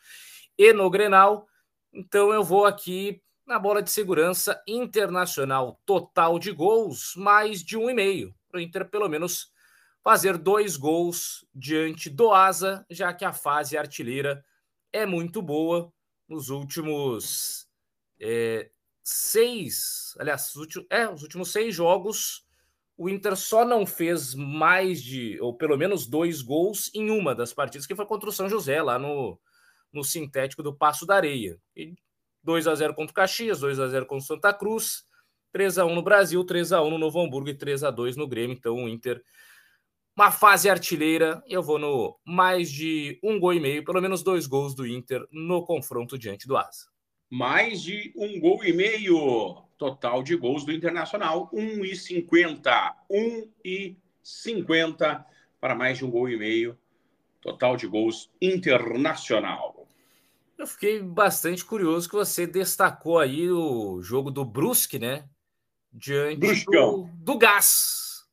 e 0.56 0.72
no 0.74 0.90
Grenal. 0.92 1.48
Então 1.92 2.32
eu 2.32 2.44
vou 2.44 2.66
aqui 2.66 3.20
na 3.48 3.58
bola 3.58 3.82
de 3.82 3.90
segurança 3.90 4.62
internacional 4.68 5.82
total 5.86 6.38
de 6.38 6.52
gols, 6.52 7.16
mais 7.16 7.64
de 7.64 7.76
um 7.76 7.90
e 7.90 7.94
meio. 7.96 8.34
Para 8.48 8.60
o 8.60 8.62
Inter, 8.62 8.88
pelo 8.88 9.10
menos, 9.10 9.52
fazer 10.04 10.38
dois 10.38 10.78
gols 10.78 11.46
diante 11.54 12.12
do 12.12 12.32
Asa, 12.32 12.86
já 12.92 13.12
que 13.12 13.26
a 13.26 13.34
fase 13.34 13.76
artilheira 13.76 14.46
é 14.92 15.04
muito 15.04 15.42
boa. 15.42 15.92
Nos 16.28 16.50
últimos 16.50 17.68
é, 18.20 18.70
seis, 19.04 20.16
aliás, 20.18 20.50
os 20.50 20.56
últimos, 20.56 20.88
é, 20.90 21.08
os 21.10 21.22
últimos 21.22 21.52
seis 21.52 21.76
jogos, 21.76 22.46
o 22.98 23.10
Inter 23.10 23.36
só 23.36 23.66
não 23.66 23.86
fez 23.86 24.34
mais 24.34 25.04
de, 25.04 25.40
ou 25.42 25.56
pelo 25.56 25.78
menos 25.78 26.08
dois 26.08 26.42
gols 26.42 26.90
em 26.94 27.12
uma 27.12 27.36
das 27.36 27.54
partidas, 27.54 27.86
que 27.86 27.96
foi 27.96 28.06
contra 28.06 28.30
o 28.30 28.32
São 28.32 28.48
José, 28.48 28.82
lá 28.82 28.98
no, 28.98 29.38
no 29.92 30.04
sintético 30.04 30.64
do 30.64 30.74
Passo 30.74 31.06
da 31.06 31.16
Areia. 31.16 31.60
E 31.76 31.94
2 32.44 32.68
a 32.68 32.76
0 32.76 32.94
contra 32.94 33.12
o 33.12 33.16
Caxias, 33.16 33.60
2 33.60 33.80
a 33.80 33.88
0 33.88 34.06
contra 34.06 34.24
o 34.24 34.28
Santa 34.28 34.54
Cruz, 34.54 35.06
3 35.52 35.78
a 35.78 35.86
1 35.86 35.96
no 35.96 36.02
Brasil, 36.02 36.44
3 36.44 36.74
a 36.74 36.82
1 36.82 36.90
no 36.90 36.98
Novo 36.98 37.22
Hamburgo 37.22 37.50
e 37.50 37.58
3 37.58 37.84
a 37.86 37.92
2 37.92 38.18
no 38.18 38.28
Grêmio. 38.28 38.56
Então 38.56 38.76
o 38.76 38.90
Inter 38.90 39.22
uma 40.16 40.30
fase 40.32 40.70
artilheira, 40.70 41.42
eu 41.48 41.64
vou 41.64 41.80
no 41.80 42.20
mais 42.24 42.70
de 42.70 43.20
um 43.24 43.40
gol 43.40 43.54
e 43.54 43.60
meio, 43.60 43.84
pelo 43.84 44.00
menos 44.00 44.22
dois 44.22 44.46
gols 44.46 44.76
do 44.76 44.86
Inter 44.86 45.26
no 45.32 45.66
confronto 45.66 46.20
diante 46.20 46.48
do 46.48 46.56
Asa 46.56 46.93
mais 47.34 47.82
de 47.82 48.14
um 48.16 48.40
gol 48.40 48.64
e 48.64 48.72
meio. 48.72 49.64
Total 49.76 50.22
de 50.22 50.36
gols 50.36 50.64
do 50.64 50.72
Internacional, 50.72 51.50
1,50. 51.52 52.94
1,50 53.10 55.26
para 55.60 55.74
mais 55.74 55.98
de 55.98 56.06
um 56.06 56.12
gol 56.12 56.30
e 56.30 56.38
meio. 56.38 56.78
Total 57.42 57.76
de 57.76 57.88
gols 57.88 58.30
internacional. 58.40 59.88
Eu 60.60 60.68
fiquei 60.68 61.02
bastante 61.02 61.66
curioso 61.66 62.08
que 62.08 62.16
você 62.16 62.46
destacou 62.46 63.18
aí 63.18 63.50
o 63.50 64.00
jogo 64.00 64.30
do 64.30 64.46
Brusque, 64.46 65.00
né? 65.00 65.28
Diante 65.92 66.66
do, 66.66 67.10
do 67.16 67.36
Gás. 67.36 68.28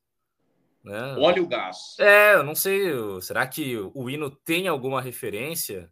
Né? 0.83 1.15
Olha 1.17 1.41
o 1.41 1.47
Gás. 1.47 1.95
É, 1.99 2.35
eu 2.35 2.43
não 2.43 2.53
sei. 2.53 2.91
Será 3.21 3.47
que 3.47 3.77
o 3.95 4.11
hino 4.11 4.29
tem 4.29 4.67
alguma 4.67 5.01
referência 5.01 5.91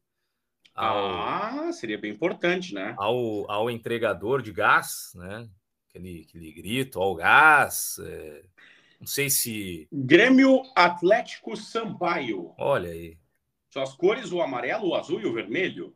ao, 0.80 1.68
ah, 1.68 1.72
seria 1.74 1.98
bem 1.98 2.12
importante, 2.12 2.74
né? 2.74 2.96
Ao, 2.98 3.52
ao 3.52 3.70
entregador 3.70 4.42
de 4.42 4.54
gás, 4.54 5.12
né? 5.14 5.50
Aquele, 5.90 6.26
aquele 6.28 6.52
grito 6.54 7.02
ao 7.02 7.14
gás. 7.16 8.00
É... 8.02 8.46
Não 8.98 9.06
sei 9.08 9.30
se. 9.30 9.90
Grêmio 9.92 10.62
Atlético 10.74 11.58
Sampaio. 11.58 12.54
Olha 12.58 12.92
aí. 12.92 13.18
São 13.70 13.84
as 13.84 13.94
cores 13.94 14.32
o 14.32 14.42
amarelo, 14.42 14.88
o 14.90 14.96
azul 14.96 15.20
e 15.20 15.26
o 15.26 15.34
vermelho. 15.34 15.94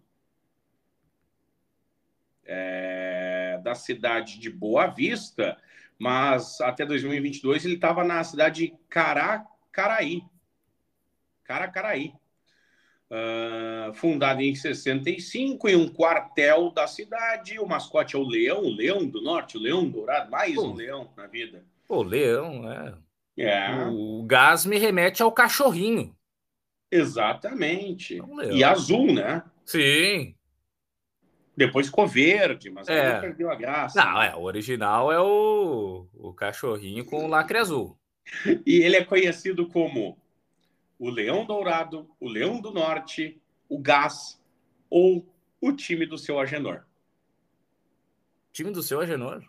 É... 2.44 3.62
Da 3.64 3.76
cidade 3.76 4.38
de 4.38 4.50
Boa 4.50 4.88
Vista, 4.88 5.58
mas 5.98 6.60
até 6.60 6.86
2022 6.86 7.64
ele 7.64 7.76
estava 7.76 8.04
na 8.04 8.22
cidade 8.22 8.68
de 8.68 8.78
Caracaraí. 8.90 10.24
Caracaraí. 11.46 12.14
Uh, 13.14 13.94
fundado 13.94 14.42
em 14.42 14.56
65, 14.56 15.70
em 15.70 15.76
um 15.76 15.88
quartel 15.88 16.72
da 16.72 16.88
cidade. 16.88 17.60
O 17.60 17.68
mascote 17.68 18.16
é 18.16 18.20
o 18.20 18.24
leão, 18.24 18.64
o 18.64 18.76
leão 18.76 19.06
do 19.06 19.22
norte, 19.22 19.56
o 19.56 19.62
leão 19.62 19.88
dourado, 19.88 20.32
mais 20.32 20.56
Pô. 20.56 20.64
um 20.64 20.74
leão 20.74 21.12
na 21.16 21.28
vida. 21.28 21.64
O 21.88 22.02
leão, 22.02 22.72
é. 22.72 22.96
é. 23.38 23.86
O 23.92 24.24
gás 24.24 24.66
me 24.66 24.80
remete 24.80 25.22
ao 25.22 25.32
cachorrinho. 25.32 26.16
Exatamente. 26.92 28.20
É 28.20 28.54
e 28.56 28.64
azul, 28.64 29.14
né? 29.14 29.44
Sim. 29.64 30.34
Depois 31.56 31.86
ficou 31.86 32.08
verde, 32.08 32.72
mas 32.72 32.88
é. 32.88 33.20
perdeu 33.20 33.52
a 33.52 33.56
graça. 33.56 34.04
Não, 34.04 34.24
é, 34.24 34.36
o 34.36 34.42
original 34.42 35.12
é 35.12 35.20
o, 35.20 36.08
o 36.16 36.34
cachorrinho 36.34 37.06
com 37.06 37.26
o 37.26 37.28
lacre 37.28 37.60
azul. 37.60 37.96
E 38.66 38.82
ele 38.82 38.96
é 38.96 39.04
conhecido 39.04 39.68
como 39.68 40.18
o 41.04 41.10
Leão 41.10 41.46
Dourado, 41.46 42.10
o 42.18 42.30
Leão 42.30 42.62
do 42.62 42.72
Norte, 42.72 43.38
o 43.68 43.78
Gás 43.78 44.42
ou 44.90 45.28
o 45.60 45.74
time 45.74 46.06
do 46.06 46.18
seu 46.18 46.40
Agenor. 46.40 46.86
Time 48.54 48.72
do 48.72 48.82
seu 48.82 49.02
Agenor? 49.02 49.44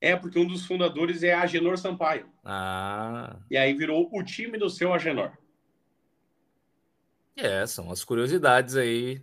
É, 0.00 0.14
porque 0.14 0.38
um 0.38 0.46
dos 0.46 0.64
fundadores 0.64 1.24
é 1.24 1.34
Agenor 1.34 1.76
Sampaio. 1.76 2.30
Ah. 2.44 3.36
E 3.50 3.56
aí 3.56 3.74
virou 3.74 4.08
o 4.12 4.22
time 4.22 4.56
do 4.56 4.70
seu 4.70 4.94
Agenor. 4.94 5.32
É, 7.36 7.66
são 7.66 7.90
as 7.90 8.04
curiosidades 8.04 8.76
aí 8.76 9.20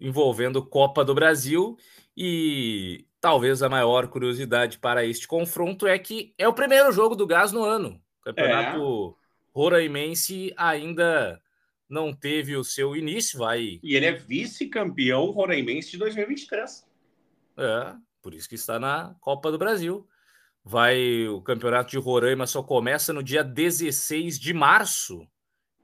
envolvendo 0.00 0.64
Copa 0.64 1.04
do 1.04 1.14
Brasil 1.14 1.76
e 2.16 3.04
talvez 3.20 3.62
a 3.62 3.68
maior 3.68 4.08
curiosidade 4.08 4.78
para 4.78 5.04
este 5.04 5.28
confronto 5.28 5.86
é 5.86 5.98
que 5.98 6.32
é 6.38 6.48
o 6.48 6.54
primeiro 6.54 6.90
jogo 6.92 7.14
do 7.14 7.26
Gás 7.26 7.52
no 7.52 7.62
ano. 7.62 8.00
Campeonato 8.22 9.18
é. 9.18 9.19
Roraimense 9.52 10.52
ainda 10.56 11.40
não 11.88 12.14
teve 12.14 12.56
o 12.56 12.62
seu 12.62 12.94
início, 12.94 13.38
vai. 13.38 13.80
E 13.82 13.96
ele 13.96 14.06
é 14.06 14.12
vice-campeão 14.12 15.30
roraimense 15.30 15.90
de 15.90 15.98
2023. 15.98 16.86
É, 17.58 17.94
por 18.22 18.32
isso 18.32 18.48
que 18.48 18.54
está 18.54 18.78
na 18.78 19.14
Copa 19.20 19.50
do 19.50 19.58
Brasil. 19.58 20.06
Vai 20.62 21.26
o 21.26 21.40
campeonato 21.40 21.90
de 21.90 21.98
Roraima 21.98 22.46
só 22.46 22.62
começa 22.62 23.12
no 23.12 23.22
dia 23.22 23.42
16 23.42 24.38
de 24.38 24.52
março. 24.52 25.26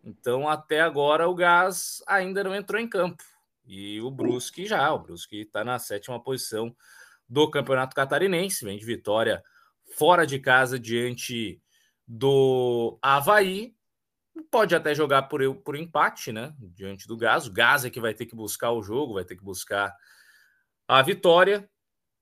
Então, 0.04 0.48
até 0.48 0.80
agora, 0.80 1.28
o 1.28 1.34
Gás 1.34 2.02
ainda 2.06 2.44
não 2.44 2.54
entrou 2.54 2.80
em 2.80 2.88
campo. 2.88 3.24
E 3.66 4.00
o 4.00 4.10
Brusque 4.10 4.66
já. 4.66 4.92
O 4.92 5.00
Brusque 5.00 5.40
está 5.40 5.64
na 5.64 5.78
sétima 5.80 6.22
posição 6.22 6.74
do 7.28 7.50
Campeonato 7.50 7.96
Catarinense. 7.96 8.64
Vem 8.64 8.78
de 8.78 8.84
vitória 8.84 9.42
fora 9.96 10.24
de 10.24 10.38
casa 10.38 10.78
diante 10.78 11.60
do 12.06 12.98
Havaí. 13.02 13.74
Pode 14.50 14.74
até 14.74 14.94
jogar 14.94 15.22
por, 15.22 15.40
por 15.56 15.76
empate, 15.76 16.30
né? 16.30 16.54
Diante 16.58 17.06
do 17.06 17.16
Gás. 17.16 17.46
O 17.46 17.52
Gás 17.52 17.84
é 17.84 17.90
que 17.90 18.00
vai 18.00 18.14
ter 18.14 18.26
que 18.26 18.36
buscar 18.36 18.70
o 18.72 18.82
jogo, 18.82 19.14
vai 19.14 19.24
ter 19.24 19.36
que 19.36 19.42
buscar 19.42 19.94
a 20.86 21.02
vitória. 21.02 21.68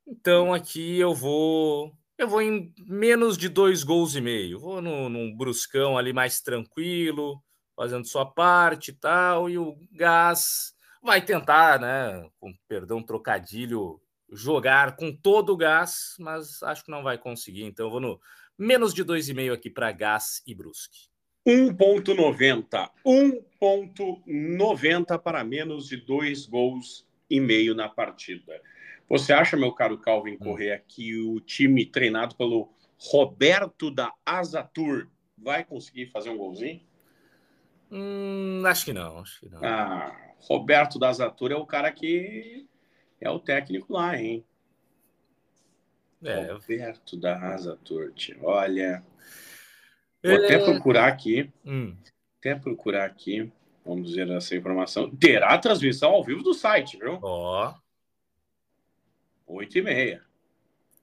Então 0.06 0.54
aqui 0.54 0.98
eu 0.98 1.14
vou. 1.14 1.92
Eu 2.16 2.28
vou 2.28 2.40
em 2.40 2.72
menos 2.78 3.36
de 3.36 3.48
dois 3.48 3.82
gols 3.82 4.14
e 4.14 4.20
meio. 4.20 4.60
Vou 4.60 4.80
no, 4.80 5.08
num 5.08 5.36
bruscão 5.36 5.98
ali 5.98 6.12
mais 6.12 6.40
tranquilo, 6.40 7.42
fazendo 7.74 8.06
sua 8.06 8.24
parte 8.24 8.92
e 8.92 8.94
tal. 8.94 9.50
E 9.50 9.58
o 9.58 9.76
Gás 9.92 10.74
vai 11.02 11.20
tentar, 11.20 11.80
né? 11.80 12.28
Com 12.38 12.54
perdão, 12.68 13.02
trocadilho, 13.02 14.00
jogar 14.32 14.96
com 14.96 15.14
todo 15.14 15.52
o 15.52 15.56
gás, 15.56 16.14
mas 16.18 16.62
acho 16.62 16.84
que 16.84 16.90
não 16.90 17.02
vai 17.02 17.18
conseguir. 17.18 17.64
Então 17.64 17.90
vou 17.90 18.00
no 18.00 18.20
Menos 18.58 18.94
de 18.94 19.04
2,5 19.04 19.52
aqui 19.52 19.68
para 19.68 19.90
Gás 19.90 20.40
e 20.46 20.54
Brusque. 20.54 21.08
1,90. 21.46 22.90
1,90 23.04 25.18
para 25.18 25.44
menos 25.44 25.88
de 25.88 25.96
dois 25.96 26.46
gols 26.46 27.06
e 27.28 27.40
meio 27.40 27.74
na 27.74 27.88
partida. 27.88 28.62
Você 29.08 29.32
acha, 29.32 29.56
meu 29.56 29.72
caro 29.72 29.98
Calvin 29.98 30.38
Correa, 30.38 30.82
que 30.86 31.18
o 31.18 31.40
time 31.40 31.84
treinado 31.84 32.36
pelo 32.36 32.72
Roberto 32.98 33.90
da 33.90 34.12
Azatur 34.24 35.10
vai 35.36 35.64
conseguir 35.64 36.06
fazer 36.06 36.30
um 36.30 36.38
golzinho? 36.38 36.80
Hum, 37.90 38.62
acho 38.66 38.86
que 38.86 38.92
não, 38.92 39.18
acho 39.18 39.40
que 39.40 39.48
não. 39.48 39.62
Ah, 39.62 40.16
Roberto 40.38 40.98
da 40.98 41.08
Azatur 41.08 41.52
é 41.52 41.56
o 41.56 41.66
cara 41.66 41.92
que 41.92 42.66
é 43.20 43.28
o 43.28 43.38
técnico 43.38 43.92
lá, 43.92 44.18
hein? 44.18 44.44
É. 46.24 46.52
Roberto 46.52 47.16
da 47.16 47.38
Azatur, 47.52 48.12
olha. 48.42 49.04
Vou 50.22 50.32
é... 50.32 50.44
até 50.44 50.58
procurar 50.58 51.06
aqui. 51.06 51.52
Hum. 51.64 51.94
Até 52.38 52.54
procurar 52.54 53.04
aqui. 53.04 53.52
Vamos 53.84 54.08
dizer 54.08 54.28
essa 54.30 54.56
informação. 54.56 55.10
Terá 55.14 55.58
transmissão 55.58 56.12
ao 56.12 56.24
vivo 56.24 56.42
do 56.42 56.54
site, 56.54 56.98
viu? 56.98 57.18
Ó. 57.22 57.70
Oh. 57.70 57.84
8 59.46 59.78
e 59.78 59.82
meia. 59.82 60.22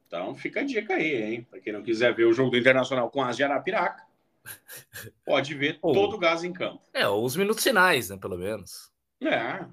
Então 0.07 0.33
fica 0.35 0.61
a 0.61 0.63
dica 0.63 0.95
aí, 0.95 1.21
hein? 1.21 1.47
Para 1.49 1.59
quem 1.59 1.71
não 1.71 1.83
quiser 1.83 2.13
ver 2.13 2.25
o 2.25 2.33
jogo 2.33 2.49
do 2.49 2.57
Internacional 2.57 3.09
com 3.09 3.23
as 3.23 3.37
de 3.37 3.43
Arapiraca, 3.43 4.03
pode 5.23 5.53
ver 5.53 5.77
oh. 5.81 5.93
todo 5.93 6.15
o 6.15 6.19
gás 6.19 6.43
em 6.43 6.51
campo. 6.51 6.81
É, 6.91 7.07
os 7.07 7.35
minutos 7.35 7.63
finais, 7.63 8.09
né? 8.09 8.17
Pelo 8.17 8.37
menos. 8.37 8.91
É. 9.21 9.63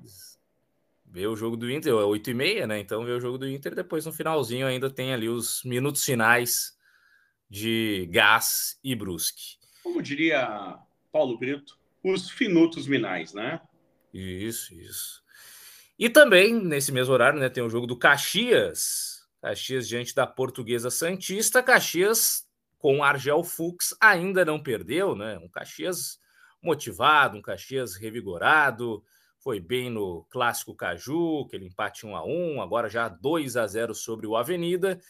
Ver 1.11 1.27
o 1.27 1.37
jogo 1.37 1.57
do 1.57 1.71
Inter, 1.71 1.93
é 1.93 1.95
8 1.97 2.31
e 2.31 2.35
meia, 2.35 2.67
né? 2.67 2.79
Então 2.79 3.05
ver 3.05 3.13
o 3.13 3.21
jogo 3.21 3.39
do 3.39 3.49
Inter, 3.49 3.75
depois 3.75 4.05
no 4.05 4.13
finalzinho 4.13 4.67
ainda 4.67 4.91
tem 4.91 5.13
ali 5.13 5.29
os 5.29 5.63
minutos 5.65 6.05
finais 6.05 6.77
de 7.49 8.07
Gás 8.11 8.79
e 8.85 8.95
Brusque. 8.95 9.57
Como 9.83 10.03
diria 10.03 10.79
Paulo 11.11 11.39
Brito, 11.39 11.79
os 12.05 12.31
finutos 12.31 12.87
minais, 12.87 13.33
né? 13.33 13.61
Isso, 14.13 14.75
isso. 14.75 15.23
E 15.99 16.09
também, 16.09 16.55
nesse 16.55 16.93
mesmo 16.93 17.13
horário, 17.13 17.41
né, 17.41 17.49
tem 17.49 17.63
o 17.63 17.71
jogo 17.71 17.87
do 17.87 17.99
Caxias. 17.99 19.27
Caxias 19.41 19.89
diante 19.89 20.15
da 20.15 20.27
Portuguesa 20.27 20.91
Santista. 20.91 21.63
Caxias 21.63 22.47
com 22.79 23.03
Argel 23.03 23.43
Fux 23.43 23.97
ainda 24.01 24.45
não 24.45 24.63
perdeu, 24.63 25.17
né? 25.17 25.39
Um 25.39 25.49
Caxias 25.49 26.21
motivado, 26.63 27.37
um 27.37 27.43
Caxias 27.43 27.97
revigorado. 27.97 29.03
Foi 29.49 29.61
bem 29.61 29.89
no 29.89 30.27
clássico 30.29 30.75
Caju, 30.75 31.47
aquele 31.47 31.65
empate 31.65 32.05
1 32.05 32.15
a 32.15 32.23
1 32.23 32.61
agora 32.61 32.87
já 32.87 33.09
2 33.09 33.57
a 33.57 33.67
0 33.67 33.95
sobre 33.95 34.27
o 34.27 34.37
Avenida 34.37 35.01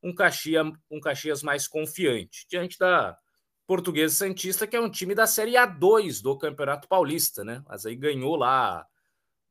um 0.00 0.14
Caxias, 0.14 0.70
um 0.88 1.00
Caxias 1.00 1.42
mais 1.42 1.66
confiante, 1.66 2.46
diante 2.48 2.78
da 2.78 3.18
Portuguesa 3.66 4.14
Santista, 4.14 4.68
que 4.68 4.76
é 4.76 4.80
um 4.80 4.88
time 4.88 5.16
da 5.16 5.26
Série 5.26 5.54
A2 5.54 6.22
do 6.22 6.38
Campeonato 6.38 6.86
Paulista, 6.86 7.42
né? 7.42 7.60
Mas 7.66 7.86
aí 7.86 7.96
ganhou 7.96 8.36
lá 8.36 8.86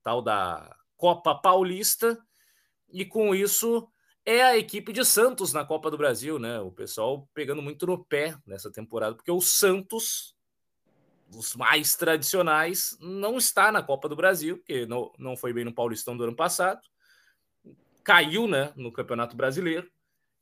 tal 0.02 0.22
da 0.22 0.74
Copa 0.96 1.36
Paulista, 1.36 2.18
e 2.88 3.04
com 3.04 3.36
isso 3.36 3.86
é 4.26 4.42
a 4.44 4.58
equipe 4.58 4.94
de 4.94 5.04
Santos 5.04 5.52
na 5.52 5.66
Copa 5.66 5.92
do 5.92 5.98
Brasil, 5.98 6.40
né? 6.40 6.58
O 6.62 6.72
pessoal 6.72 7.28
pegando 7.34 7.62
muito 7.62 7.86
no 7.86 8.02
pé 8.02 8.34
nessa 8.46 8.72
temporada, 8.72 9.14
porque 9.14 9.30
o 9.30 9.42
Santos, 9.42 10.37
dos 11.30 11.56
mais 11.56 11.96
tradicionais, 11.96 12.98
não 13.00 13.38
está 13.38 13.72
na 13.72 13.84
Copa 13.84 14.08
do 14.08 14.16
Brasil, 14.16 14.58
porque 14.58 14.86
não, 14.86 15.12
não 15.18 15.36
foi 15.36 15.54
bem 15.54 15.66
no 15.66 15.74
Paulistão 15.74 16.16
do 16.16 16.24
ano 16.24 16.36
passado, 16.36 16.82
caiu, 18.04 18.48
né, 18.48 18.72
no 18.76 18.92
Campeonato 18.92 19.36
Brasileiro 19.36 19.90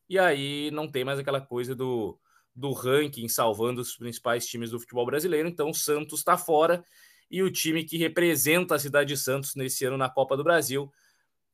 e 0.08 0.20
aí 0.20 0.70
não 0.72 0.88
tem 0.88 1.04
mais 1.04 1.20
aquela 1.20 1.42
coisa 1.42 1.76
do, 1.76 2.20
do 2.56 2.72
ranking 2.72 3.28
salvando 3.28 3.82
os 3.82 3.96
principais 3.96 4.46
times 4.46 4.72
do 4.72 4.80
futebol 4.80 5.06
brasileiro. 5.06 5.48
Então 5.48 5.70
o 5.70 5.74
Santos 5.74 6.20
está 6.20 6.38
fora 6.38 6.84
e 7.30 7.42
o 7.42 7.52
time 7.52 7.84
que 7.84 7.98
representa 7.98 8.76
a 8.76 8.80
cidade 8.80 9.10
de 9.10 9.18
Santos 9.18 9.56
nesse 9.56 9.84
ano 9.86 9.98
na 9.98 10.10
Copa 10.10 10.38
do 10.38 10.44
Brasil 10.44 10.92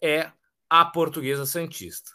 é 0.01 0.31
a 0.69 0.83
Portuguesa 0.85 1.45
Santista. 1.45 2.11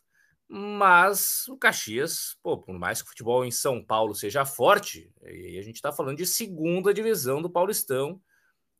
Mas 0.48 1.48
o 1.48 1.56
Caxias, 1.56 2.38
pô, 2.42 2.56
por 2.56 2.78
mais 2.78 3.02
que 3.02 3.06
o 3.06 3.11
futebol 3.11 3.44
em 3.44 3.50
São 3.50 3.85
Paulo 3.85 4.14
seja 4.14 4.44
forte, 4.44 5.12
e 5.22 5.59
a 5.59 5.62
gente 5.62 5.76
está 5.76 5.90
falando 5.90 6.18
de 6.18 6.26
segunda 6.26 6.94
divisão 6.94 7.42
do 7.42 7.50
Paulistão 7.50 8.20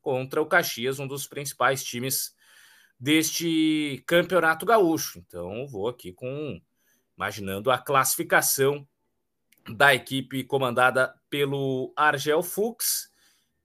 contra 0.01 0.41
o 0.41 0.45
Caxias, 0.45 0.99
um 0.99 1.07
dos 1.07 1.27
principais 1.27 1.83
times 1.83 2.33
deste 2.97 4.01
campeonato 4.07 4.65
gaúcho. 4.65 5.19
Então, 5.19 5.67
vou 5.67 5.89
aqui 5.89 6.13
com 6.13 6.61
imaginando 7.17 7.69
a 7.69 7.77
classificação 7.77 8.87
da 9.75 9.93
equipe 9.93 10.43
comandada 10.43 11.13
pelo 11.29 11.91
Argel 11.95 12.41
Fux 12.41 13.11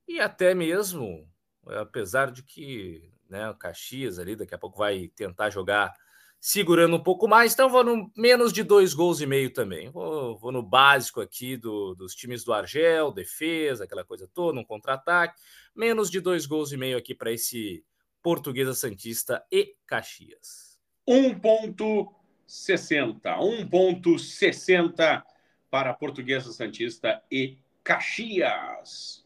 e 0.09 0.19
até 0.19 0.55
mesmo, 0.55 1.29
apesar 1.67 2.33
de 2.33 2.43
que 2.43 3.13
né, 3.29 3.49
o 3.49 3.55
Caxias 3.55 4.19
ali 4.19 4.35
daqui 4.35 4.55
a 4.55 4.59
pouco 4.59 4.79
vai 4.79 5.09
tentar 5.15 5.51
jogar 5.51 5.95
segurando 6.43 6.97
um 6.97 7.03
pouco 7.03 7.29
mais, 7.29 7.53
então 7.53 7.71
vou 7.71 7.85
no 7.85 8.11
menos 8.17 8.53
de 8.53 8.65
dois 8.65 8.93
gols 8.93 9.21
e 9.21 9.27
meio 9.27 9.53
também. 9.53 9.89
Vou, 9.91 10.37
vou 10.37 10.51
no 10.51 10.61
básico 10.61 11.21
aqui 11.21 11.57
do, 11.57 11.95
dos 11.95 12.17
times 12.17 12.43
do 12.43 12.53
Argel, 12.53 13.13
defesa, 13.13 13.85
aquela 13.85 14.05
coisa 14.05 14.29
toda, 14.35 14.59
um 14.59 14.65
contra-ataque. 14.65 15.41
Menos 15.73 16.11
de 16.11 16.21
dois 16.21 16.45
gols 16.45 16.73
e 16.73 16.77
meio 16.77 16.99
aqui 16.99 17.15
para 17.15 17.31
esse 17.31 17.85
Portuguesa 18.21 18.75
Santista 18.75 19.41
e 19.53 19.77
Caxias. 19.87 20.77
Um 21.07 21.33
ponto 21.39 22.13
60. 22.45 23.37
1,60 23.37 25.23
para 25.71 25.95
Portuguesa 25.95 26.53
Santista 26.53 27.23
e 27.31 27.57
Caxias. 27.85 29.25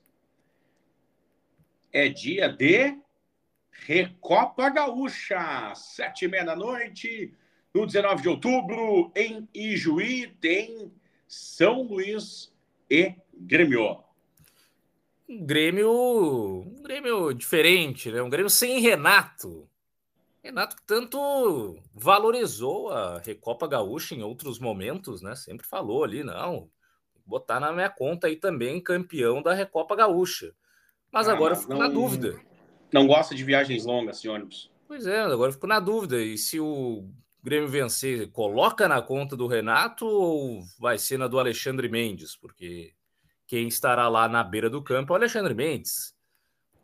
É 1.91 2.11
dia 2.11 2.47
de 2.51 2.95
Recopa 3.85 4.71
Gaúcha, 4.71 5.73
sete 5.75 6.25
e 6.25 6.29
meia 6.29 6.45
da 6.45 6.57
noite, 6.57 7.33
no 7.75 7.87
19 7.87 8.23
de 8.23 8.29
outubro, 8.29 9.13
em 9.15 9.49
Ijuí, 9.55 10.29
tem 10.41 10.91
São 11.29 11.83
Luís 11.83 12.53
e 12.91 13.15
Grêmio. 13.35 13.99
Um 15.29 15.45
Grêmio, 15.45 16.63
um 16.63 16.83
Grêmio 16.83 17.33
diferente, 17.35 18.11
né? 18.11 18.23
Um 18.23 18.31
Grêmio 18.31 18.49
sem 18.49 18.81
Renato. 18.81 19.69
Renato 20.43 20.77
que 20.77 20.83
tanto 20.85 21.77
valorizou 21.93 22.91
a 22.91 23.19
Recopa 23.19 23.67
Gaúcha 23.67 24.15
em 24.15 24.23
outros 24.23 24.61
momentos, 24.61 25.21
né? 25.21 25.35
Sempre 25.35 25.67
falou 25.67 26.05
ali, 26.05 26.23
não, 26.23 26.71
botar 27.27 27.59
na 27.59 27.73
minha 27.73 27.91
conta 27.91 28.29
aí 28.29 28.37
também 28.37 28.81
campeão 28.81 29.43
da 29.43 29.53
Recopa 29.53 29.97
Gaúcha. 29.97 30.55
Mas 31.11 31.29
ah, 31.29 31.33
agora 31.33 31.55
eu 31.55 31.59
fico 31.59 31.73
não, 31.73 31.81
na 31.81 31.89
dúvida. 31.89 32.41
Não 32.93 33.07
gosta 33.07 33.35
de 33.35 33.45
viagens 33.45 33.85
longas, 33.85 34.21
de 34.21 34.29
ônibus. 34.29 34.71
Pois 34.87 35.07
é, 35.07 35.21
agora 35.21 35.49
eu 35.49 35.55
fico 35.55 35.67
na 35.67 35.81
dúvida. 35.81 36.23
E 36.23 36.39
se 36.39 36.61
o 36.61 37.09
Grêmio 37.43 37.69
vencer, 37.69 38.31
coloca 38.31 38.89
na 38.89 39.03
conta 39.03 39.37
do 39.37 39.47
Renato 39.47 40.07
ou 40.07 40.63
vai 40.79 40.99
ser 40.99 41.19
na 41.19 41.27
do 41.27 41.39
Alexandre 41.39 41.89
Mendes? 41.89 42.37
Porque 42.37 42.93
quem 43.47 43.69
estará 43.69 44.09
lá 44.09 44.29
na 44.29 44.43
beira 44.43 44.71
do 44.71 44.83
campo 44.83 45.13
é 45.13 45.15
o 45.15 45.17
Alexandre 45.17 45.55
Mendes 45.55 46.17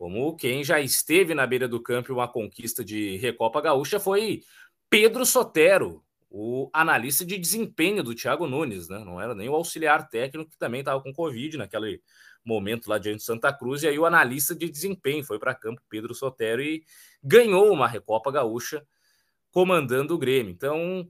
como 0.02 0.34
quem 0.34 0.64
já 0.64 0.80
esteve 0.80 1.32
na 1.32 1.46
beira 1.46 1.68
do 1.68 1.80
campo 1.80 2.10
em 2.10 2.14
uma 2.16 2.26
conquista 2.26 2.84
de 2.84 3.18
Recopa 3.18 3.60
Gaúcha 3.60 4.00
foi 4.00 4.42
Pedro 4.90 5.24
Sotero, 5.24 6.02
o 6.28 6.68
analista 6.72 7.24
de 7.24 7.38
desempenho 7.38 8.02
do 8.02 8.12
Thiago 8.12 8.48
Nunes, 8.48 8.88
né? 8.88 8.98
Não 9.04 9.20
era 9.20 9.32
nem 9.32 9.48
o 9.48 9.54
auxiliar 9.54 10.08
técnico 10.08 10.50
que 10.50 10.58
também 10.58 10.80
estava 10.80 11.00
com 11.00 11.12
Covid 11.12 11.56
naquele 11.56 12.02
momento 12.44 12.88
lá 12.88 12.98
diante 12.98 13.18
de 13.18 13.24
Santa 13.24 13.52
Cruz, 13.52 13.82
e 13.82 13.88
aí 13.88 13.98
o 13.98 14.06
analista 14.06 14.54
de 14.54 14.68
desempenho 14.68 15.24
foi 15.24 15.38
para 15.38 15.54
campo, 15.54 15.80
Pedro 15.88 16.14
Sotero, 16.14 16.62
e 16.62 16.84
ganhou 17.22 17.72
uma 17.72 17.86
Recopa 17.86 18.30
Gaúcha 18.30 18.86
comandando 19.50 20.14
o 20.14 20.18
Grêmio. 20.18 20.50
Então, 20.50 21.06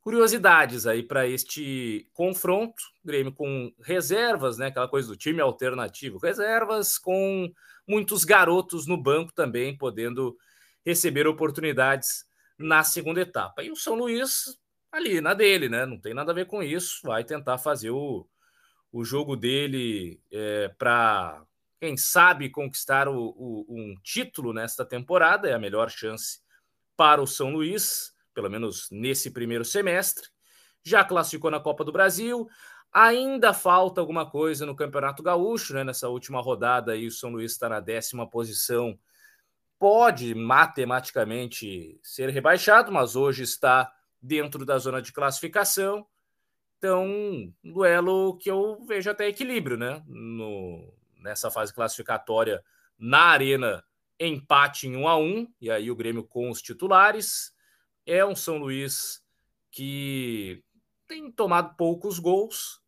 curiosidades 0.00 0.86
aí 0.86 1.02
para 1.02 1.26
este 1.26 2.08
confronto. 2.12 2.82
Grêmio 3.04 3.32
com 3.32 3.72
reservas, 3.82 4.58
né? 4.58 4.66
Aquela 4.66 4.88
coisa 4.88 5.08
do 5.08 5.16
time 5.16 5.40
alternativo, 5.40 6.18
reservas 6.18 6.98
com 6.98 7.52
muitos 7.86 8.24
garotos 8.24 8.86
no 8.86 8.96
banco 8.96 9.32
também 9.32 9.76
podendo 9.76 10.36
receber 10.84 11.26
oportunidades 11.26 12.24
na 12.58 12.84
segunda 12.84 13.20
etapa. 13.20 13.62
E 13.62 13.70
o 13.70 13.76
São 13.76 13.94
Luís 13.94 14.58
ali 14.90 15.20
na 15.20 15.34
dele, 15.34 15.68
né? 15.68 15.86
Não 15.86 15.98
tem 15.98 16.14
nada 16.14 16.32
a 16.32 16.34
ver 16.34 16.46
com 16.46 16.62
isso. 16.62 17.00
Vai 17.04 17.24
tentar 17.24 17.58
fazer 17.58 17.90
o, 17.90 18.28
o 18.92 19.04
jogo 19.04 19.34
dele 19.34 20.20
é, 20.30 20.68
para, 20.78 21.42
quem 21.80 21.96
sabe, 21.96 22.50
conquistar 22.50 23.08
o, 23.08 23.34
o, 23.36 23.66
um 23.68 23.94
título 24.02 24.52
nesta 24.52 24.84
temporada. 24.84 25.48
É 25.48 25.54
a 25.54 25.58
melhor 25.58 25.90
chance 25.90 26.40
para 26.96 27.22
o 27.22 27.26
São 27.26 27.50
Luís, 27.50 28.12
pelo 28.34 28.50
menos 28.50 28.88
nesse 28.90 29.30
primeiro 29.30 29.64
semestre. 29.64 30.28
Já 30.84 31.04
classificou 31.04 31.50
na 31.50 31.60
Copa 31.60 31.84
do 31.84 31.92
Brasil, 31.92 32.48
Ainda 32.92 33.54
falta 33.54 34.02
alguma 34.02 34.28
coisa 34.28 34.66
no 34.66 34.76
Campeonato 34.76 35.22
Gaúcho, 35.22 35.72
né? 35.72 35.82
Nessa 35.82 36.10
última 36.10 36.42
rodada 36.42 36.92
aí, 36.92 37.06
o 37.06 37.10
São 37.10 37.30
Luís 37.30 37.52
está 37.52 37.66
na 37.66 37.80
décima 37.80 38.28
posição. 38.28 38.98
Pode 39.78 40.34
matematicamente 40.34 41.98
ser 42.02 42.28
rebaixado, 42.28 42.92
mas 42.92 43.16
hoje 43.16 43.44
está 43.44 43.90
dentro 44.20 44.66
da 44.66 44.78
zona 44.78 45.00
de 45.00 45.10
classificação. 45.10 46.06
Então, 46.82 47.06
um 47.06 47.52
duelo 47.62 48.36
que 48.38 48.50
eu 48.50 48.84
vejo 48.84 49.08
até 49.08 49.28
equilíbrio, 49.28 49.76
né? 49.76 50.02
No, 50.04 50.92
nessa 51.20 51.48
fase 51.48 51.72
classificatória 51.72 52.60
na 52.98 53.20
Arena 53.20 53.84
empate 54.18 54.88
em 54.88 54.96
1 54.96 55.06
a 55.06 55.16
1 55.16 55.46
e 55.60 55.70
aí 55.70 55.92
o 55.92 55.94
Grêmio 55.94 56.24
com 56.24 56.50
os 56.50 56.60
titulares. 56.60 57.54
É 58.04 58.26
um 58.26 58.34
São 58.34 58.58
Luís 58.58 59.24
que 59.70 60.60
tem 61.06 61.30
tomado 61.30 61.76
poucos 61.76 62.18
gols, 62.18 62.82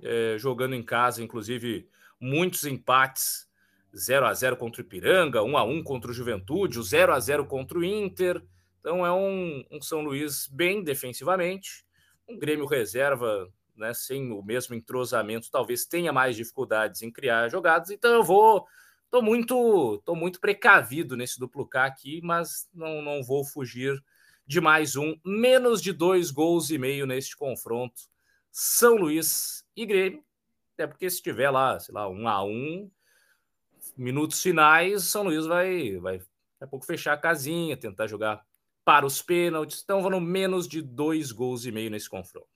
é, 0.00 0.36
jogando 0.38 0.76
em 0.76 0.82
casa, 0.84 1.20
inclusive 1.20 1.88
muitos 2.20 2.64
empates 2.64 3.48
0 3.92 4.24
a 4.24 4.34
0 4.34 4.56
contra 4.56 4.80
o 4.80 4.84
Ipiranga, 4.84 5.42
1 5.42 5.56
a 5.56 5.64
1 5.64 5.82
contra 5.82 6.12
o 6.12 6.14
Juventude, 6.14 6.78
o 6.78 6.82
0 6.84 7.12
a 7.12 7.18
0 7.18 7.44
contra 7.46 7.76
o 7.76 7.84
Inter. 7.84 8.40
Então 8.78 9.04
é 9.04 9.12
um, 9.12 9.64
um 9.68 9.82
São 9.82 10.00
Luís 10.02 10.46
bem 10.46 10.84
defensivamente, 10.84 11.85
um 12.28 12.38
Grêmio 12.38 12.66
reserva, 12.66 13.48
né, 13.76 13.92
sem 13.94 14.32
o 14.32 14.42
mesmo 14.42 14.74
entrosamento, 14.74 15.50
talvez 15.50 15.84
tenha 15.84 16.12
mais 16.12 16.36
dificuldades 16.36 17.02
em 17.02 17.10
criar 17.10 17.48
jogadas. 17.48 17.90
Então 17.90 18.12
eu 18.12 18.24
vou 18.24 18.66
Tô 19.10 19.22
muito, 19.22 20.02
tô 20.04 20.14
muito 20.14 20.40
precavido 20.40 21.16
nesse 21.16 21.38
duplo 21.38 21.66
K 21.66 21.86
aqui, 21.86 22.20
mas 22.22 22.68
não, 22.74 23.00
não 23.00 23.22
vou 23.22 23.44
fugir 23.44 24.02
de 24.46 24.60
mais 24.60 24.96
um. 24.96 25.16
Menos 25.24 25.80
de 25.80 25.92
dois 25.92 26.30
gols 26.30 26.70
e 26.70 26.78
meio 26.78 27.06
neste 27.06 27.36
confronto. 27.36 28.02
São 28.50 28.96
Luís 28.96 29.64
e 29.76 29.86
Grêmio. 29.86 30.24
Até 30.74 30.86
porque 30.86 31.08
se 31.08 31.22
tiver 31.22 31.50
lá, 31.50 31.78
sei 31.78 31.94
lá, 31.94 32.08
um 32.08 32.28
a 32.28 32.44
um, 32.44 32.90
minutos 33.96 34.42
finais, 34.42 35.04
São 35.04 35.22
Luís 35.22 35.46
vai, 35.46 35.96
vai 35.98 36.18
daqui 36.18 36.28
a 36.60 36.66
pouco 36.66 36.84
fechar 36.84 37.14
a 37.14 37.18
casinha, 37.18 37.76
tentar 37.76 38.06
jogar 38.08 38.44
para 38.86 39.04
os 39.04 39.20
pênaltis. 39.20 39.82
Então 39.82 40.00
vão 40.00 40.18
menos 40.20 40.68
de 40.68 40.80
dois 40.80 41.32
gols 41.32 41.66
e 41.66 41.72
meio 41.72 41.90
nesse 41.90 42.08
confronto. 42.08 42.46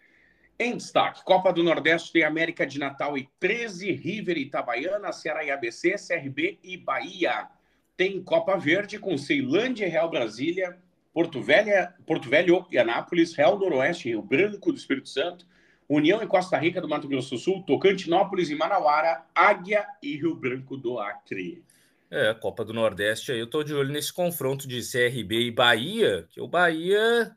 em 0.59 0.77
destaque. 0.77 1.25
Copa 1.25 1.53
do 1.53 1.62
Nordeste 1.62 2.12
tem 2.12 2.23
América 2.23 2.67
de 2.67 2.79
Natal 2.79 3.19
e 3.19 3.29
13, 3.41 3.91
River 3.93 4.37
e 4.37 4.43
Itabaiana, 4.43 5.12
Ceará 5.12 5.45
e 5.45 5.51
ABC, 5.51 5.97
CRB 5.97 6.61
e 6.62 6.77
Bahia. 6.77 7.49
Tem 7.97 8.23
Copa 8.23 8.57
Verde 8.57 8.99
com 8.99 9.19
Ceilândia 9.19 9.87
e 9.87 9.91
Real 9.91 10.09
Brasília, 10.09 10.79
Porto, 11.12 11.42
Velha, 11.42 11.94
Porto 12.07 12.29
Velho 12.29 12.66
e 12.70 12.79
Anápolis, 12.79 13.35
Real 13.35 13.59
Noroeste, 13.59 14.09
Rio 14.09 14.22
Branco 14.22 14.72
do 14.72 14.79
Espírito 14.79 15.09
Santo, 15.09 15.46
União 15.88 16.22
e 16.22 16.27
Costa 16.27 16.57
Rica 16.57 16.81
do 16.81 16.88
Mato 16.88 17.07
Grosso 17.07 17.31
do 17.31 17.38
Sul, 17.38 17.62
Tocantinópolis 17.64 18.48
e 18.48 18.55
Manauara, 18.55 19.27
Águia 19.35 19.87
e 20.03 20.16
Rio 20.16 20.35
Branco 20.35 20.77
do 20.77 20.98
Acre. 20.98 21.62
É, 22.11 22.33
Copa 22.35 22.64
do 22.64 22.72
Nordeste 22.72 23.33
aí, 23.33 23.38
eu 23.38 23.46
tô 23.46 23.62
de 23.62 23.75
olho 23.75 23.92
nesse 23.92 24.12
confronto 24.12 24.66
de 24.66 24.81
CRB 24.81 25.46
e 25.46 25.51
Bahia, 25.51 26.27
que 26.31 26.40
o 26.40 26.48
Bahia 26.48 27.35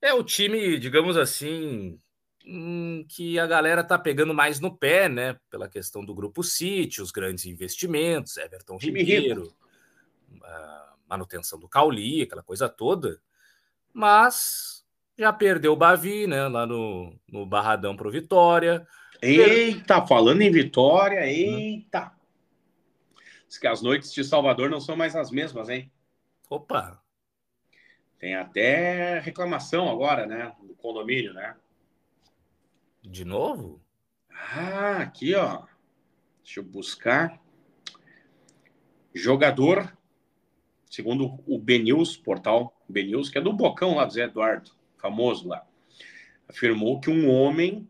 é 0.00 0.12
o 0.12 0.22
time, 0.22 0.78
digamos 0.78 1.16
assim, 1.16 1.98
hum, 2.44 3.04
que 3.08 3.38
a 3.38 3.46
galera 3.46 3.82
tá 3.82 3.98
pegando 3.98 4.34
mais 4.34 4.60
no 4.60 4.76
pé, 4.76 5.08
né? 5.08 5.36
Pela 5.50 5.68
questão 5.68 6.04
do 6.04 6.14
Grupo 6.14 6.42
City, 6.42 7.02
os 7.02 7.10
grandes 7.10 7.46
investimentos, 7.46 8.36
Everton 8.36 8.78
Ribeiro, 8.78 9.52
manutenção 11.08 11.58
do 11.58 11.68
Cauli, 11.68 12.22
aquela 12.22 12.42
coisa 12.42 12.68
toda. 12.68 13.20
Mas 13.92 14.84
já 15.16 15.32
perdeu 15.32 15.72
o 15.72 15.76
Bavi, 15.76 16.26
né? 16.26 16.46
Lá 16.48 16.66
no, 16.66 17.18
no 17.26 17.46
Barradão 17.46 17.96
pro 17.96 18.10
Vitória. 18.10 18.86
Eita, 19.22 20.06
falando 20.06 20.42
em 20.42 20.50
Vitória, 20.50 21.26
eita! 21.26 22.12
Diz 23.48 23.58
que 23.58 23.66
as 23.66 23.80
noites 23.80 24.12
de 24.12 24.22
Salvador 24.22 24.68
não 24.68 24.80
são 24.80 24.96
mais 24.96 25.16
as 25.16 25.30
mesmas, 25.30 25.68
hein? 25.68 25.90
Opa! 26.50 27.02
Tem 28.18 28.34
até 28.34 29.18
reclamação 29.20 29.90
agora, 29.90 30.26
né? 30.26 30.54
Do 30.62 30.74
condomínio, 30.74 31.32
né? 31.32 31.56
De 33.02 33.24
novo? 33.24 33.80
Ah, 34.30 34.98
aqui, 34.98 35.34
ó. 35.34 35.64
Deixa 36.42 36.60
eu 36.60 36.64
buscar. 36.64 37.40
Jogador, 39.14 39.95
segundo 40.90 41.38
o 41.46 41.58
BNews, 41.58 42.16
portal 42.16 42.76
BNews, 42.88 43.28
que 43.28 43.38
é 43.38 43.40
do 43.40 43.52
Bocão 43.52 43.94
lá 43.94 44.04
do 44.04 44.12
Zé 44.12 44.24
Eduardo, 44.24 44.70
famoso 44.96 45.48
lá, 45.48 45.66
afirmou 46.48 47.00
que 47.00 47.10
um 47.10 47.30
homem 47.30 47.88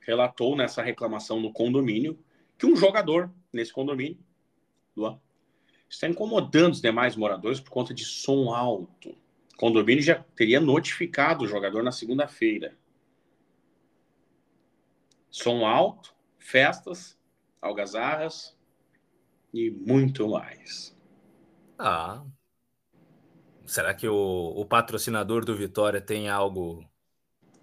relatou 0.00 0.56
nessa 0.56 0.82
reclamação 0.82 1.40
no 1.40 1.52
condomínio 1.52 2.18
que 2.58 2.66
um 2.66 2.76
jogador 2.76 3.32
nesse 3.50 3.72
condomínio, 3.72 4.18
está 5.88 6.06
incomodando 6.06 6.72
os 6.72 6.80
demais 6.80 7.16
moradores 7.16 7.58
por 7.58 7.70
conta 7.70 7.94
de 7.94 8.04
som 8.04 8.54
alto. 8.54 9.10
O 9.54 9.56
condomínio 9.56 10.02
já 10.02 10.22
teria 10.36 10.60
notificado 10.60 11.44
o 11.44 11.48
jogador 11.48 11.82
na 11.82 11.90
segunda-feira. 11.90 12.76
Som 15.30 15.66
alto, 15.66 16.14
festas, 16.38 17.18
algazarras 17.62 18.56
e 19.52 19.70
muito 19.70 20.28
mais. 20.28 20.96
Ah. 21.82 22.22
Será 23.64 23.94
que 23.94 24.06
o, 24.06 24.52
o 24.54 24.66
patrocinador 24.66 25.44
do 25.44 25.56
Vitória 25.56 26.00
tem 26.00 26.28
algo 26.28 26.84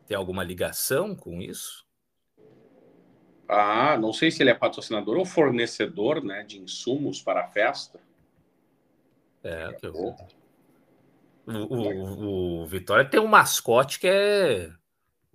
tem 0.08 0.17
alguma 0.17 0.43
ligação 0.43 1.15
com 1.15 1.39
isso? 1.41 1.86
Ah, 3.47 3.95
não 3.97 4.12
sei 4.12 4.32
se 4.32 4.41
ele 4.41 4.49
é 4.49 4.56
patrocinador 4.56 5.17
ou 5.17 5.25
fornecedor 5.25 6.23
né, 6.23 6.43
de 6.43 6.60
insumos 6.60 7.21
para 7.21 7.43
a 7.43 7.47
festa. 7.47 7.99
É, 9.43 9.71
que 9.73 9.86
eu... 9.86 9.93
o, 11.45 11.75
o, 11.75 12.62
o, 12.63 12.67
Vitória 12.67 13.06
tem 13.06 13.19
um 13.19 13.27
mascote 13.27 13.99
que 13.99 14.08
é 14.08 14.71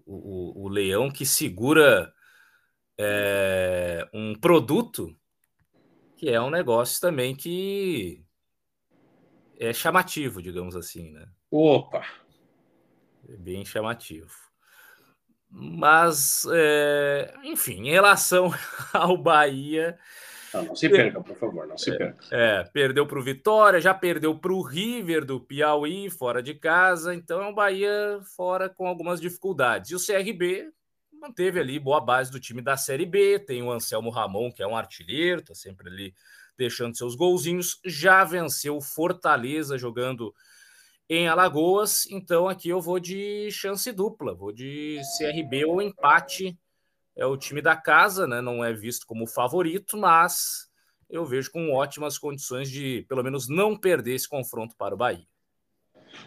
o, 0.04 0.64
o 0.64 0.68
leão 0.68 1.10
que 1.10 1.24
segura 1.24 2.12
é, 2.98 4.08
um 4.12 4.34
produto 4.34 5.16
que 6.16 6.28
é 6.28 6.40
um 6.40 6.50
negócio 6.50 7.00
também 7.00 7.34
que 7.34 8.22
é 9.62 9.72
chamativo, 9.72 10.42
digamos 10.42 10.74
assim, 10.74 11.12
né? 11.12 11.26
Opa! 11.50 12.04
É 13.28 13.36
bem 13.36 13.64
chamativo. 13.64 14.34
Mas, 15.48 16.44
é, 16.52 17.32
enfim, 17.44 17.86
em 17.86 17.90
relação 17.90 18.50
ao 18.92 19.16
Bahia. 19.16 19.96
Não, 20.52 20.64
não 20.64 20.76
se 20.76 20.88
perca, 20.88 21.22
por 21.22 21.36
favor, 21.36 21.66
não 21.66 21.78
se 21.78 21.90
é, 21.90 21.96
perca. 21.96 22.24
É, 22.30 22.64
perdeu 22.64 23.06
para 23.06 23.18
o 23.18 23.22
Vitória, 23.22 23.80
já 23.80 23.94
perdeu 23.94 24.36
para 24.36 24.52
o 24.52 24.62
River 24.62 25.24
do 25.24 25.40
Piauí, 25.40 26.10
fora 26.10 26.42
de 26.42 26.54
casa, 26.54 27.14
então 27.14 27.40
é 27.40 27.46
um 27.46 27.54
Bahia 27.54 28.20
fora 28.36 28.68
com 28.68 28.86
algumas 28.86 29.20
dificuldades. 29.20 29.90
E 29.90 29.94
o 29.94 30.04
CRB 30.04 30.70
manteve 31.12 31.60
ali 31.60 31.78
boa 31.78 32.00
base 32.00 32.32
do 32.32 32.40
time 32.40 32.60
da 32.60 32.76
Série 32.76 33.06
B, 33.06 33.38
tem 33.38 33.62
o 33.62 33.70
Anselmo 33.70 34.10
Ramon, 34.10 34.50
que 34.50 34.62
é 34.62 34.66
um 34.66 34.76
artilheiro, 34.76 35.42
tá 35.42 35.54
sempre 35.54 35.88
ali 35.88 36.14
deixando 36.56 36.96
seus 36.96 37.14
golzinhos, 37.14 37.78
já 37.84 38.24
venceu 38.24 38.80
Fortaleza 38.80 39.78
jogando 39.78 40.34
em 41.08 41.28
Alagoas. 41.28 42.06
Então 42.10 42.48
aqui 42.48 42.68
eu 42.68 42.80
vou 42.80 42.98
de 42.98 43.48
chance 43.50 43.92
dupla, 43.92 44.34
vou 44.34 44.52
de 44.52 45.00
CRB 45.18 45.64
ou 45.64 45.82
empate. 45.82 46.58
É 47.14 47.26
o 47.26 47.36
time 47.36 47.60
da 47.60 47.76
casa, 47.76 48.26
né? 48.26 48.40
Não 48.40 48.64
é 48.64 48.72
visto 48.72 49.06
como 49.06 49.26
favorito, 49.26 49.98
mas 49.98 50.70
eu 51.10 51.26
vejo 51.26 51.52
com 51.52 51.72
ótimas 51.72 52.16
condições 52.16 52.70
de, 52.70 53.04
pelo 53.06 53.22
menos, 53.22 53.46
não 53.48 53.76
perder 53.76 54.14
esse 54.14 54.26
confronto 54.26 54.74
para 54.76 54.94
o 54.94 54.98
Bahia. 54.98 55.26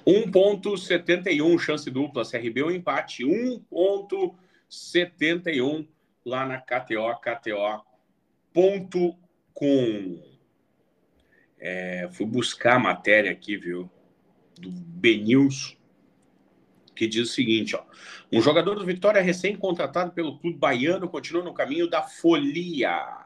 1,71 0.05 1.59
chance 1.59 1.89
dupla, 1.89 2.23
CRB 2.23 2.61
o 2.61 2.67
um 2.67 2.71
empate, 2.71 3.23
1,71 3.23 5.87
lá 6.23 6.45
na 6.45 6.61
KTO, 6.61 7.19
KTO.com. 9.55 10.21
É, 11.57 12.07
fui 12.11 12.25
buscar 12.25 12.75
a 12.75 12.79
matéria 12.79 13.31
aqui, 13.31 13.57
viu, 13.57 13.89
do 14.59 14.69
BNews, 14.69 15.77
que 16.93 17.07
diz 17.07 17.29
o 17.29 17.33
seguinte, 17.33 17.75
ó. 17.75 17.83
Um 18.31 18.41
jogador 18.41 18.75
do 18.75 18.85
Vitória 18.85 19.21
recém-contratado 19.21 20.11
pelo 20.11 20.37
clube 20.37 20.57
baiano 20.57 21.09
continua 21.09 21.43
no 21.43 21.53
caminho 21.53 21.89
da 21.89 22.03
folia. 22.03 23.25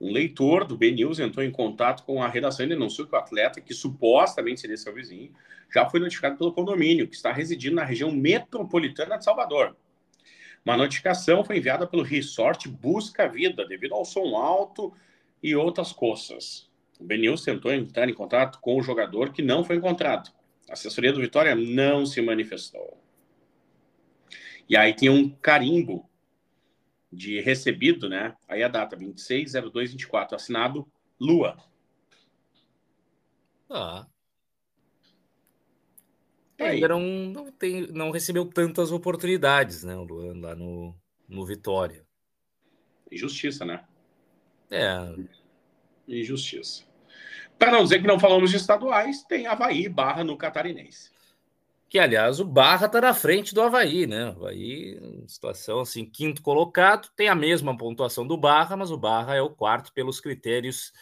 Um 0.00 0.12
leitor 0.12 0.64
do 0.64 0.76
BNews 0.76 1.18
entrou 1.18 1.44
em 1.44 1.50
contato 1.50 2.04
com 2.04 2.22
a 2.22 2.28
redação 2.28 2.66
e 2.66 2.68
denunciou 2.68 3.06
que 3.06 3.14
o 3.14 3.18
atleta, 3.18 3.60
que 3.60 3.74
supostamente 3.74 4.60
seria 4.60 4.76
seu 4.76 4.94
vizinho, 4.94 5.32
já 5.72 5.88
foi 5.88 6.00
notificado 6.00 6.36
pelo 6.36 6.52
condomínio, 6.52 7.06
que 7.06 7.14
está 7.14 7.32
residindo 7.32 7.76
na 7.76 7.84
região 7.84 8.10
metropolitana 8.10 9.18
de 9.18 9.24
Salvador. 9.24 9.76
Uma 10.64 10.76
notificação 10.76 11.44
foi 11.44 11.58
enviada 11.58 11.86
pelo 11.86 12.02
Resort 12.02 12.68
Busca 12.68 13.28
Vida, 13.28 13.66
devido 13.66 13.94
ao 13.94 14.04
som 14.04 14.36
alto 14.36 14.92
e 15.42 15.54
outras 15.54 15.92
coisas. 15.92 16.70
O 16.98 17.04
BNews 17.04 17.42
tentou 17.42 17.72
entrar 17.72 18.08
em 18.08 18.14
contato 18.14 18.60
com 18.60 18.78
o 18.78 18.82
jogador, 18.82 19.32
que 19.32 19.42
não 19.42 19.64
foi 19.64 19.76
encontrado. 19.76 20.30
A 20.68 20.74
assessoria 20.74 21.12
do 21.12 21.20
Vitória 21.20 21.54
não 21.54 22.04
se 22.04 22.20
manifestou. 22.20 23.02
E 24.68 24.76
aí 24.76 24.94
tem 24.94 25.08
um 25.08 25.28
carimbo 25.28 26.08
de 27.12 27.40
recebido, 27.40 28.08
né? 28.08 28.36
Aí 28.46 28.62
a 28.62 28.68
data 28.68 28.96
260224, 28.96 30.36
assinado 30.36 30.86
Lua. 31.18 31.56
Ah. 33.68 34.06
Ainda 36.58 36.88
não, 36.88 37.00
não, 37.00 37.52
tem, 37.52 37.86
não 37.88 38.10
recebeu 38.10 38.44
tantas 38.44 38.92
oportunidades, 38.92 39.82
né? 39.82 39.96
O 39.96 40.04
Luan 40.04 40.38
lá 40.40 40.54
no, 40.54 40.94
no 41.26 41.44
Vitória. 41.46 42.04
Injustiça, 43.10 43.64
né? 43.64 43.84
É. 44.70 45.14
Injustiça. 46.06 46.84
Para 47.58 47.72
não 47.72 47.82
dizer 47.82 48.00
que 48.00 48.06
não 48.06 48.18
falamos 48.18 48.50
de 48.50 48.56
estaduais, 48.56 49.22
tem 49.24 49.46
Havaí 49.46 49.88
barra 49.88 50.24
no 50.24 50.36
Catarinense 50.36 51.10
que 51.90 51.98
aliás 51.98 52.38
o 52.38 52.44
Barra 52.44 52.86
está 52.86 53.00
na 53.00 53.12
frente 53.12 53.52
do 53.52 53.60
Havaí, 53.60 54.06
né? 54.06 54.26
O 54.26 54.28
Havaí, 54.28 54.96
situação 55.26 55.80
assim, 55.80 56.06
quinto 56.06 56.40
colocado, 56.40 57.08
tem 57.16 57.28
a 57.28 57.34
mesma 57.34 57.76
pontuação 57.76 58.24
do 58.24 58.36
Barra, 58.36 58.76
mas 58.76 58.92
o 58.92 58.96
Barra 58.96 59.34
é 59.34 59.42
o 59.42 59.50
quarto 59.50 59.92
pelos 59.92 60.20
critérios 60.20 60.92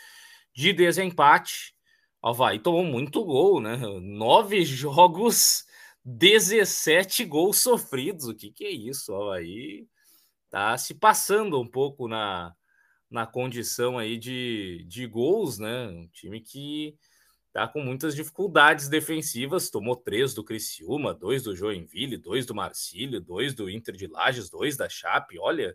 de 0.55 0.73
desempate. 0.73 1.75
O 2.23 2.29
Havaí 2.29 2.59
tomou 2.59 2.85
muito 2.85 3.23
gol, 3.23 3.61
né? 3.61 3.77
Nove 4.01 4.65
jogos, 4.65 5.67
17 6.03 7.23
gols 7.27 7.59
sofridos. 7.59 8.27
O 8.27 8.35
que, 8.35 8.51
que 8.51 8.65
é 8.65 8.71
isso? 8.71 9.13
O 9.13 9.23
Havaí 9.25 9.87
tá 10.49 10.79
se 10.79 10.95
passando 10.95 11.61
um 11.61 11.67
pouco 11.67 12.09
na, 12.09 12.55
na 13.11 13.27
condição 13.27 13.99
aí 13.99 14.19
de, 14.19 14.85
de 14.87 15.07
gols, 15.07 15.59
né? 15.59 15.89
Um 15.89 16.07
time 16.09 16.41
que 16.41 16.97
tá 17.53 17.67
com 17.67 17.81
muitas 17.81 18.15
dificuldades 18.15 18.89
defensivas. 18.89 19.71
Tomou 19.71 19.97
três 19.97 20.35
do 20.35 20.45
Criciúma, 20.45 21.15
dois 21.15 21.43
do 21.43 21.57
Joinville, 21.57 22.19
dois 22.19 22.45
do 22.45 22.55
Marcílio, 22.55 23.21
dois 23.21 23.55
do 23.55 23.71
Inter 23.71 23.97
de 23.97 24.07
Lages, 24.07 24.51
dois 24.51 24.77
da 24.77 24.89
Chape. 24.89 25.39
Olha 25.39 25.75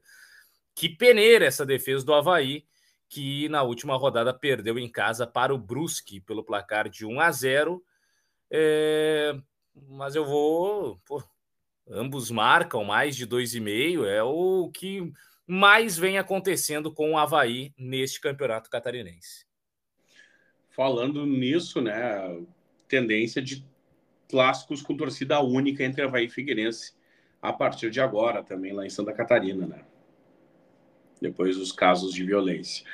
que 0.76 0.90
peneira 0.90 1.46
essa 1.46 1.66
defesa 1.66 2.06
do 2.06 2.14
Havaí, 2.14 2.66
que 3.10 3.48
na 3.50 3.64
última 3.64 3.96
rodada 3.96 4.34
perdeu 4.34 4.78
em 4.80 4.90
casa 4.90 5.26
para 5.28 5.54
o 5.54 5.58
Brusque 5.58 6.20
pelo 6.20 6.44
placar 6.44 6.90
de 6.90 7.06
1 7.06 7.20
a 7.20 7.32
0. 7.32 7.84
É... 8.52 9.36
Mas 9.90 10.16
eu 10.16 10.26
vou. 10.26 11.00
Pô, 11.06 11.24
ambos 11.90 12.30
marcam 12.30 12.84
mais 12.84 13.16
de 13.16 13.28
2,5. 13.28 14.06
É 14.06 14.24
o 14.24 14.70
que 14.72 15.12
mais 15.48 15.98
vem 15.98 16.18
acontecendo 16.18 16.94
com 16.94 17.12
o 17.12 17.18
Havaí 17.18 17.74
neste 17.78 18.22
campeonato 18.22 18.70
catarinense 18.70 19.46
falando 20.74 21.26
nisso, 21.26 21.82
né, 21.82 22.38
tendência 22.88 23.42
de 23.42 23.66
clássicos 24.30 24.82
com 24.82 24.96
torcida 24.98 25.40
única 25.40 25.82
entre 25.84 26.04
Havaí 26.04 26.26
e 26.26 26.30
Figueirense 26.30 26.94
a 27.42 27.54
partir 27.54 27.90
de 27.90 28.02
agora, 28.02 28.44
também 28.44 28.74
lá 28.74 28.86
em 28.86 28.90
Santa 28.90 29.14
Catarina, 29.14 29.66
né? 29.68 29.86
Depois 31.22 31.56
dos 31.58 31.72
casos 31.72 32.14
de 32.14 32.24
violência. 32.24 32.86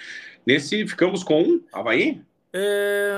Nesse, 0.45 0.87
ficamos 0.87 1.23
com 1.23 1.63
Havaí? 1.71 2.21
É, 2.51 3.11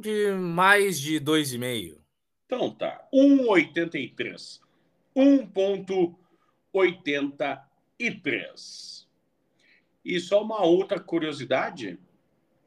de 0.00 0.32
mais 0.32 1.00
de 1.00 1.20
2,5. 1.20 1.98
Então 2.46 2.70
tá, 2.70 3.08
1,83. 3.12 4.60
1,83. 5.16 7.65
E 10.04 10.20
só 10.20 10.42
uma 10.42 10.62
outra 10.64 11.00
curiosidade, 11.00 11.98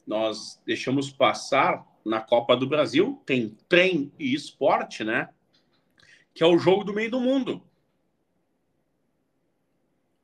nós 0.05 0.61
deixamos 0.65 1.09
passar 1.09 1.85
na 2.05 2.19
Copa 2.19 2.55
do 2.55 2.67
Brasil, 2.67 3.21
tem 3.25 3.55
trem 3.67 4.11
e 4.19 4.33
esporte, 4.33 5.03
né? 5.03 5.29
Que 6.33 6.43
é 6.43 6.47
o 6.47 6.57
jogo 6.57 6.83
do 6.83 6.93
meio 6.93 7.11
do 7.11 7.19
mundo. 7.19 7.63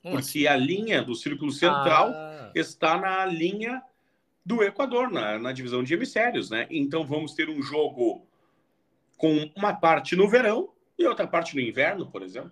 Porque 0.01 0.47
a 0.47 0.55
linha 0.55 1.01
do 1.01 1.15
Círculo 1.15 1.51
Central 1.51 2.09
ah. 2.09 2.51
está 2.53 2.97
na 2.97 3.25
linha 3.25 3.81
do 4.45 4.63
Equador, 4.63 5.11
na, 5.11 5.39
na 5.39 5.51
divisão 5.51 5.83
de 5.83 5.93
hemisférios, 5.93 6.49
né? 6.49 6.67
Então 6.69 7.05
vamos 7.05 7.33
ter 7.33 7.49
um 7.49 7.61
jogo 7.61 8.27
com 9.17 9.51
uma 9.55 9.73
parte 9.73 10.15
no 10.15 10.27
verão 10.27 10.69
e 10.97 11.05
outra 11.07 11.25
parte 11.27 11.55
no 11.55 11.61
inverno, 11.61 12.05
por 12.05 12.21
exemplo. 12.21 12.51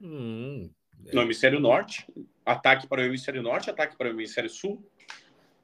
Hum. 0.00 0.70
No 1.12 1.22
hemisfério 1.22 1.58
norte, 1.58 2.06
ataque 2.44 2.86
para 2.86 3.02
o 3.02 3.04
hemisfério 3.04 3.42
norte, 3.42 3.70
ataque 3.70 3.96
para 3.96 4.08
o 4.08 4.10
hemisfério 4.12 4.50
sul. 4.50 4.84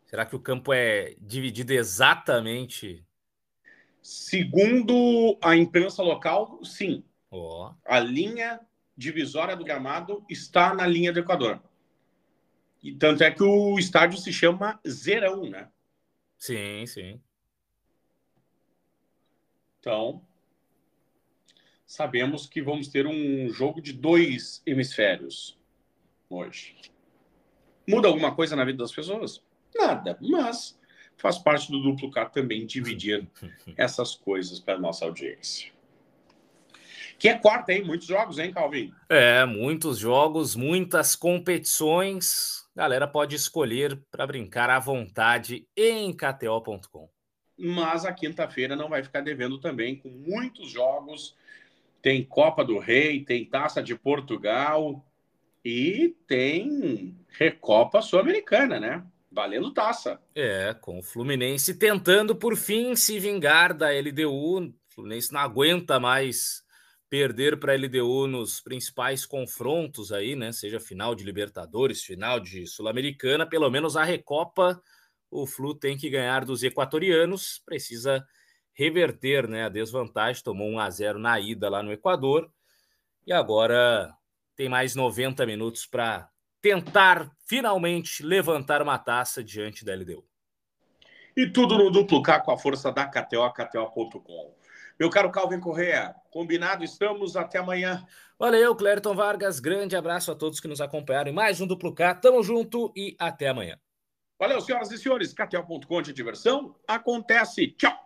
Será 0.06 0.24
que 0.24 0.36
o 0.36 0.40
campo 0.40 0.72
é 0.72 1.14
dividido 1.20 1.72
exatamente? 1.72 3.04
Segundo 4.00 5.36
a 5.42 5.56
imprensa 5.56 6.02
local, 6.02 6.64
sim. 6.64 7.04
Oh. 7.30 7.70
A 7.84 7.98
linha 7.98 8.60
divisória 8.96 9.56
do 9.56 9.64
gramado 9.64 10.24
está 10.30 10.72
na 10.72 10.86
linha 10.86 11.12
do 11.12 11.18
Equador. 11.18 11.60
E 12.82 12.94
tanto 12.94 13.24
é 13.24 13.30
que 13.30 13.42
o 13.42 13.78
estádio 13.78 14.18
se 14.18 14.32
chama 14.32 14.80
Zerão, 14.86 15.50
né? 15.50 15.68
Sim, 16.38 16.86
sim. 16.86 17.20
Então, 19.80 20.22
sabemos 21.86 22.46
que 22.46 22.60
vamos 22.60 22.88
ter 22.88 23.06
um 23.06 23.48
jogo 23.50 23.80
de 23.80 23.92
dois 23.92 24.60
hemisférios 24.66 25.58
hoje. 26.28 26.76
Muda 27.88 28.08
alguma 28.08 28.34
coisa 28.34 28.56
na 28.56 28.64
vida 28.64 28.78
das 28.78 28.92
pessoas? 28.92 29.40
Nada, 29.74 30.18
mas 30.20 30.78
faz 31.16 31.38
parte 31.38 31.70
do 31.70 31.80
duplo 31.80 32.10
K 32.10 32.26
também 32.26 32.66
dividir 32.66 33.26
essas 33.76 34.14
coisas 34.14 34.58
para 34.58 34.78
nossa 34.78 35.04
audiência. 35.04 35.70
Que 37.18 37.28
é 37.28 37.38
quarta, 37.38 37.72
hein? 37.72 37.82
Muitos 37.82 38.06
jogos, 38.06 38.38
hein, 38.38 38.52
Calvin? 38.52 38.92
É, 39.08 39.44
muitos 39.46 39.98
jogos, 39.98 40.54
muitas 40.54 41.16
competições. 41.16 42.68
Galera 42.74 43.08
pode 43.08 43.34
escolher 43.34 43.98
para 44.10 44.26
brincar 44.26 44.68
à 44.68 44.78
vontade 44.78 45.66
em 45.74 46.12
KTO.com. 46.12 47.08
Mas 47.58 48.04
a 48.04 48.12
quinta-feira 48.12 48.76
não 48.76 48.90
vai 48.90 49.02
ficar 49.02 49.22
devendo 49.22 49.58
também, 49.58 49.96
com 49.96 50.10
muitos 50.10 50.70
jogos. 50.70 51.34
Tem 52.06 52.24
Copa 52.24 52.64
do 52.64 52.78
Rei, 52.78 53.24
tem 53.24 53.44
Taça 53.44 53.82
de 53.82 53.96
Portugal 53.96 55.04
e 55.64 56.14
tem 56.28 57.18
Recopa 57.36 58.00
Sul-Americana, 58.00 58.78
né? 58.78 59.04
valendo 59.28 59.74
taça. 59.74 60.22
É, 60.32 60.72
com 60.72 61.00
o 61.00 61.02
Fluminense 61.02 61.74
tentando 61.74 62.36
por 62.36 62.56
fim 62.56 62.94
se 62.94 63.18
vingar 63.18 63.74
da 63.74 63.88
LDU. 63.90 64.68
O 64.68 64.74
Fluminense 64.88 65.32
não 65.32 65.40
aguenta 65.40 65.98
mais 65.98 66.62
perder 67.10 67.58
para 67.58 67.72
a 67.72 67.76
LDU 67.76 68.28
nos 68.28 68.60
principais 68.60 69.26
confrontos 69.26 70.12
aí, 70.12 70.36
né? 70.36 70.52
Seja 70.52 70.78
final 70.78 71.12
de 71.12 71.24
Libertadores, 71.24 72.04
final 72.04 72.38
de 72.38 72.68
Sul-Americana, 72.68 73.44
pelo 73.44 73.68
menos 73.68 73.96
a 73.96 74.04
Recopa, 74.04 74.80
o 75.28 75.44
Flu 75.44 75.74
tem 75.74 75.96
que 75.96 76.08
ganhar 76.08 76.44
dos 76.44 76.62
equatorianos, 76.62 77.60
precisa 77.66 78.24
reverter, 78.76 79.48
né, 79.48 79.64
a 79.64 79.68
desvantagem, 79.70 80.42
tomou 80.42 80.68
1 80.68 80.78
a 80.78 80.90
0 80.90 81.18
na 81.18 81.40
ida 81.40 81.68
lá 81.68 81.82
no 81.82 81.92
Equador. 81.92 82.50
E 83.26 83.32
agora 83.32 84.14
tem 84.54 84.68
mais 84.68 84.94
90 84.94 85.44
minutos 85.46 85.86
para 85.86 86.28
tentar 86.60 87.30
finalmente 87.46 88.22
levantar 88.22 88.82
uma 88.82 88.98
taça 88.98 89.42
diante 89.42 89.84
da 89.84 89.94
LDU. 89.94 90.24
E 91.34 91.46
tudo 91.48 91.76
no 91.76 91.90
duplo 91.90 92.22
K 92.22 92.40
com 92.40 92.50
a 92.50 92.58
força 92.58 92.92
da 92.92 93.06
KTO, 93.06 93.50
KTO.com. 93.52 94.54
Meu 94.98 95.10
caro 95.10 95.30
Calvin 95.30 95.60
Correa, 95.60 96.14
combinado, 96.30 96.82
estamos 96.82 97.36
até 97.36 97.58
amanhã. 97.58 98.06
Valeu, 98.38 98.74
Clériton 98.74 99.14
Vargas, 99.14 99.60
grande 99.60 99.96
abraço 99.96 100.30
a 100.30 100.34
todos 100.34 100.60
que 100.60 100.68
nos 100.68 100.80
acompanharam 100.80 101.30
em 101.30 101.34
mais 101.34 101.60
um 101.60 101.66
duplo 101.66 101.94
K. 101.94 102.14
Tamo 102.14 102.42
junto 102.42 102.92
e 102.96 103.14
até 103.18 103.48
amanhã. 103.48 103.78
Valeu, 104.38 104.60
senhoras 104.60 104.90
e 104.90 104.98
senhores. 104.98 105.32
KTO.com 105.32 106.02
de 106.02 106.12
diversão 106.12 106.74
acontece. 106.86 107.68
Tchau. 107.68 108.05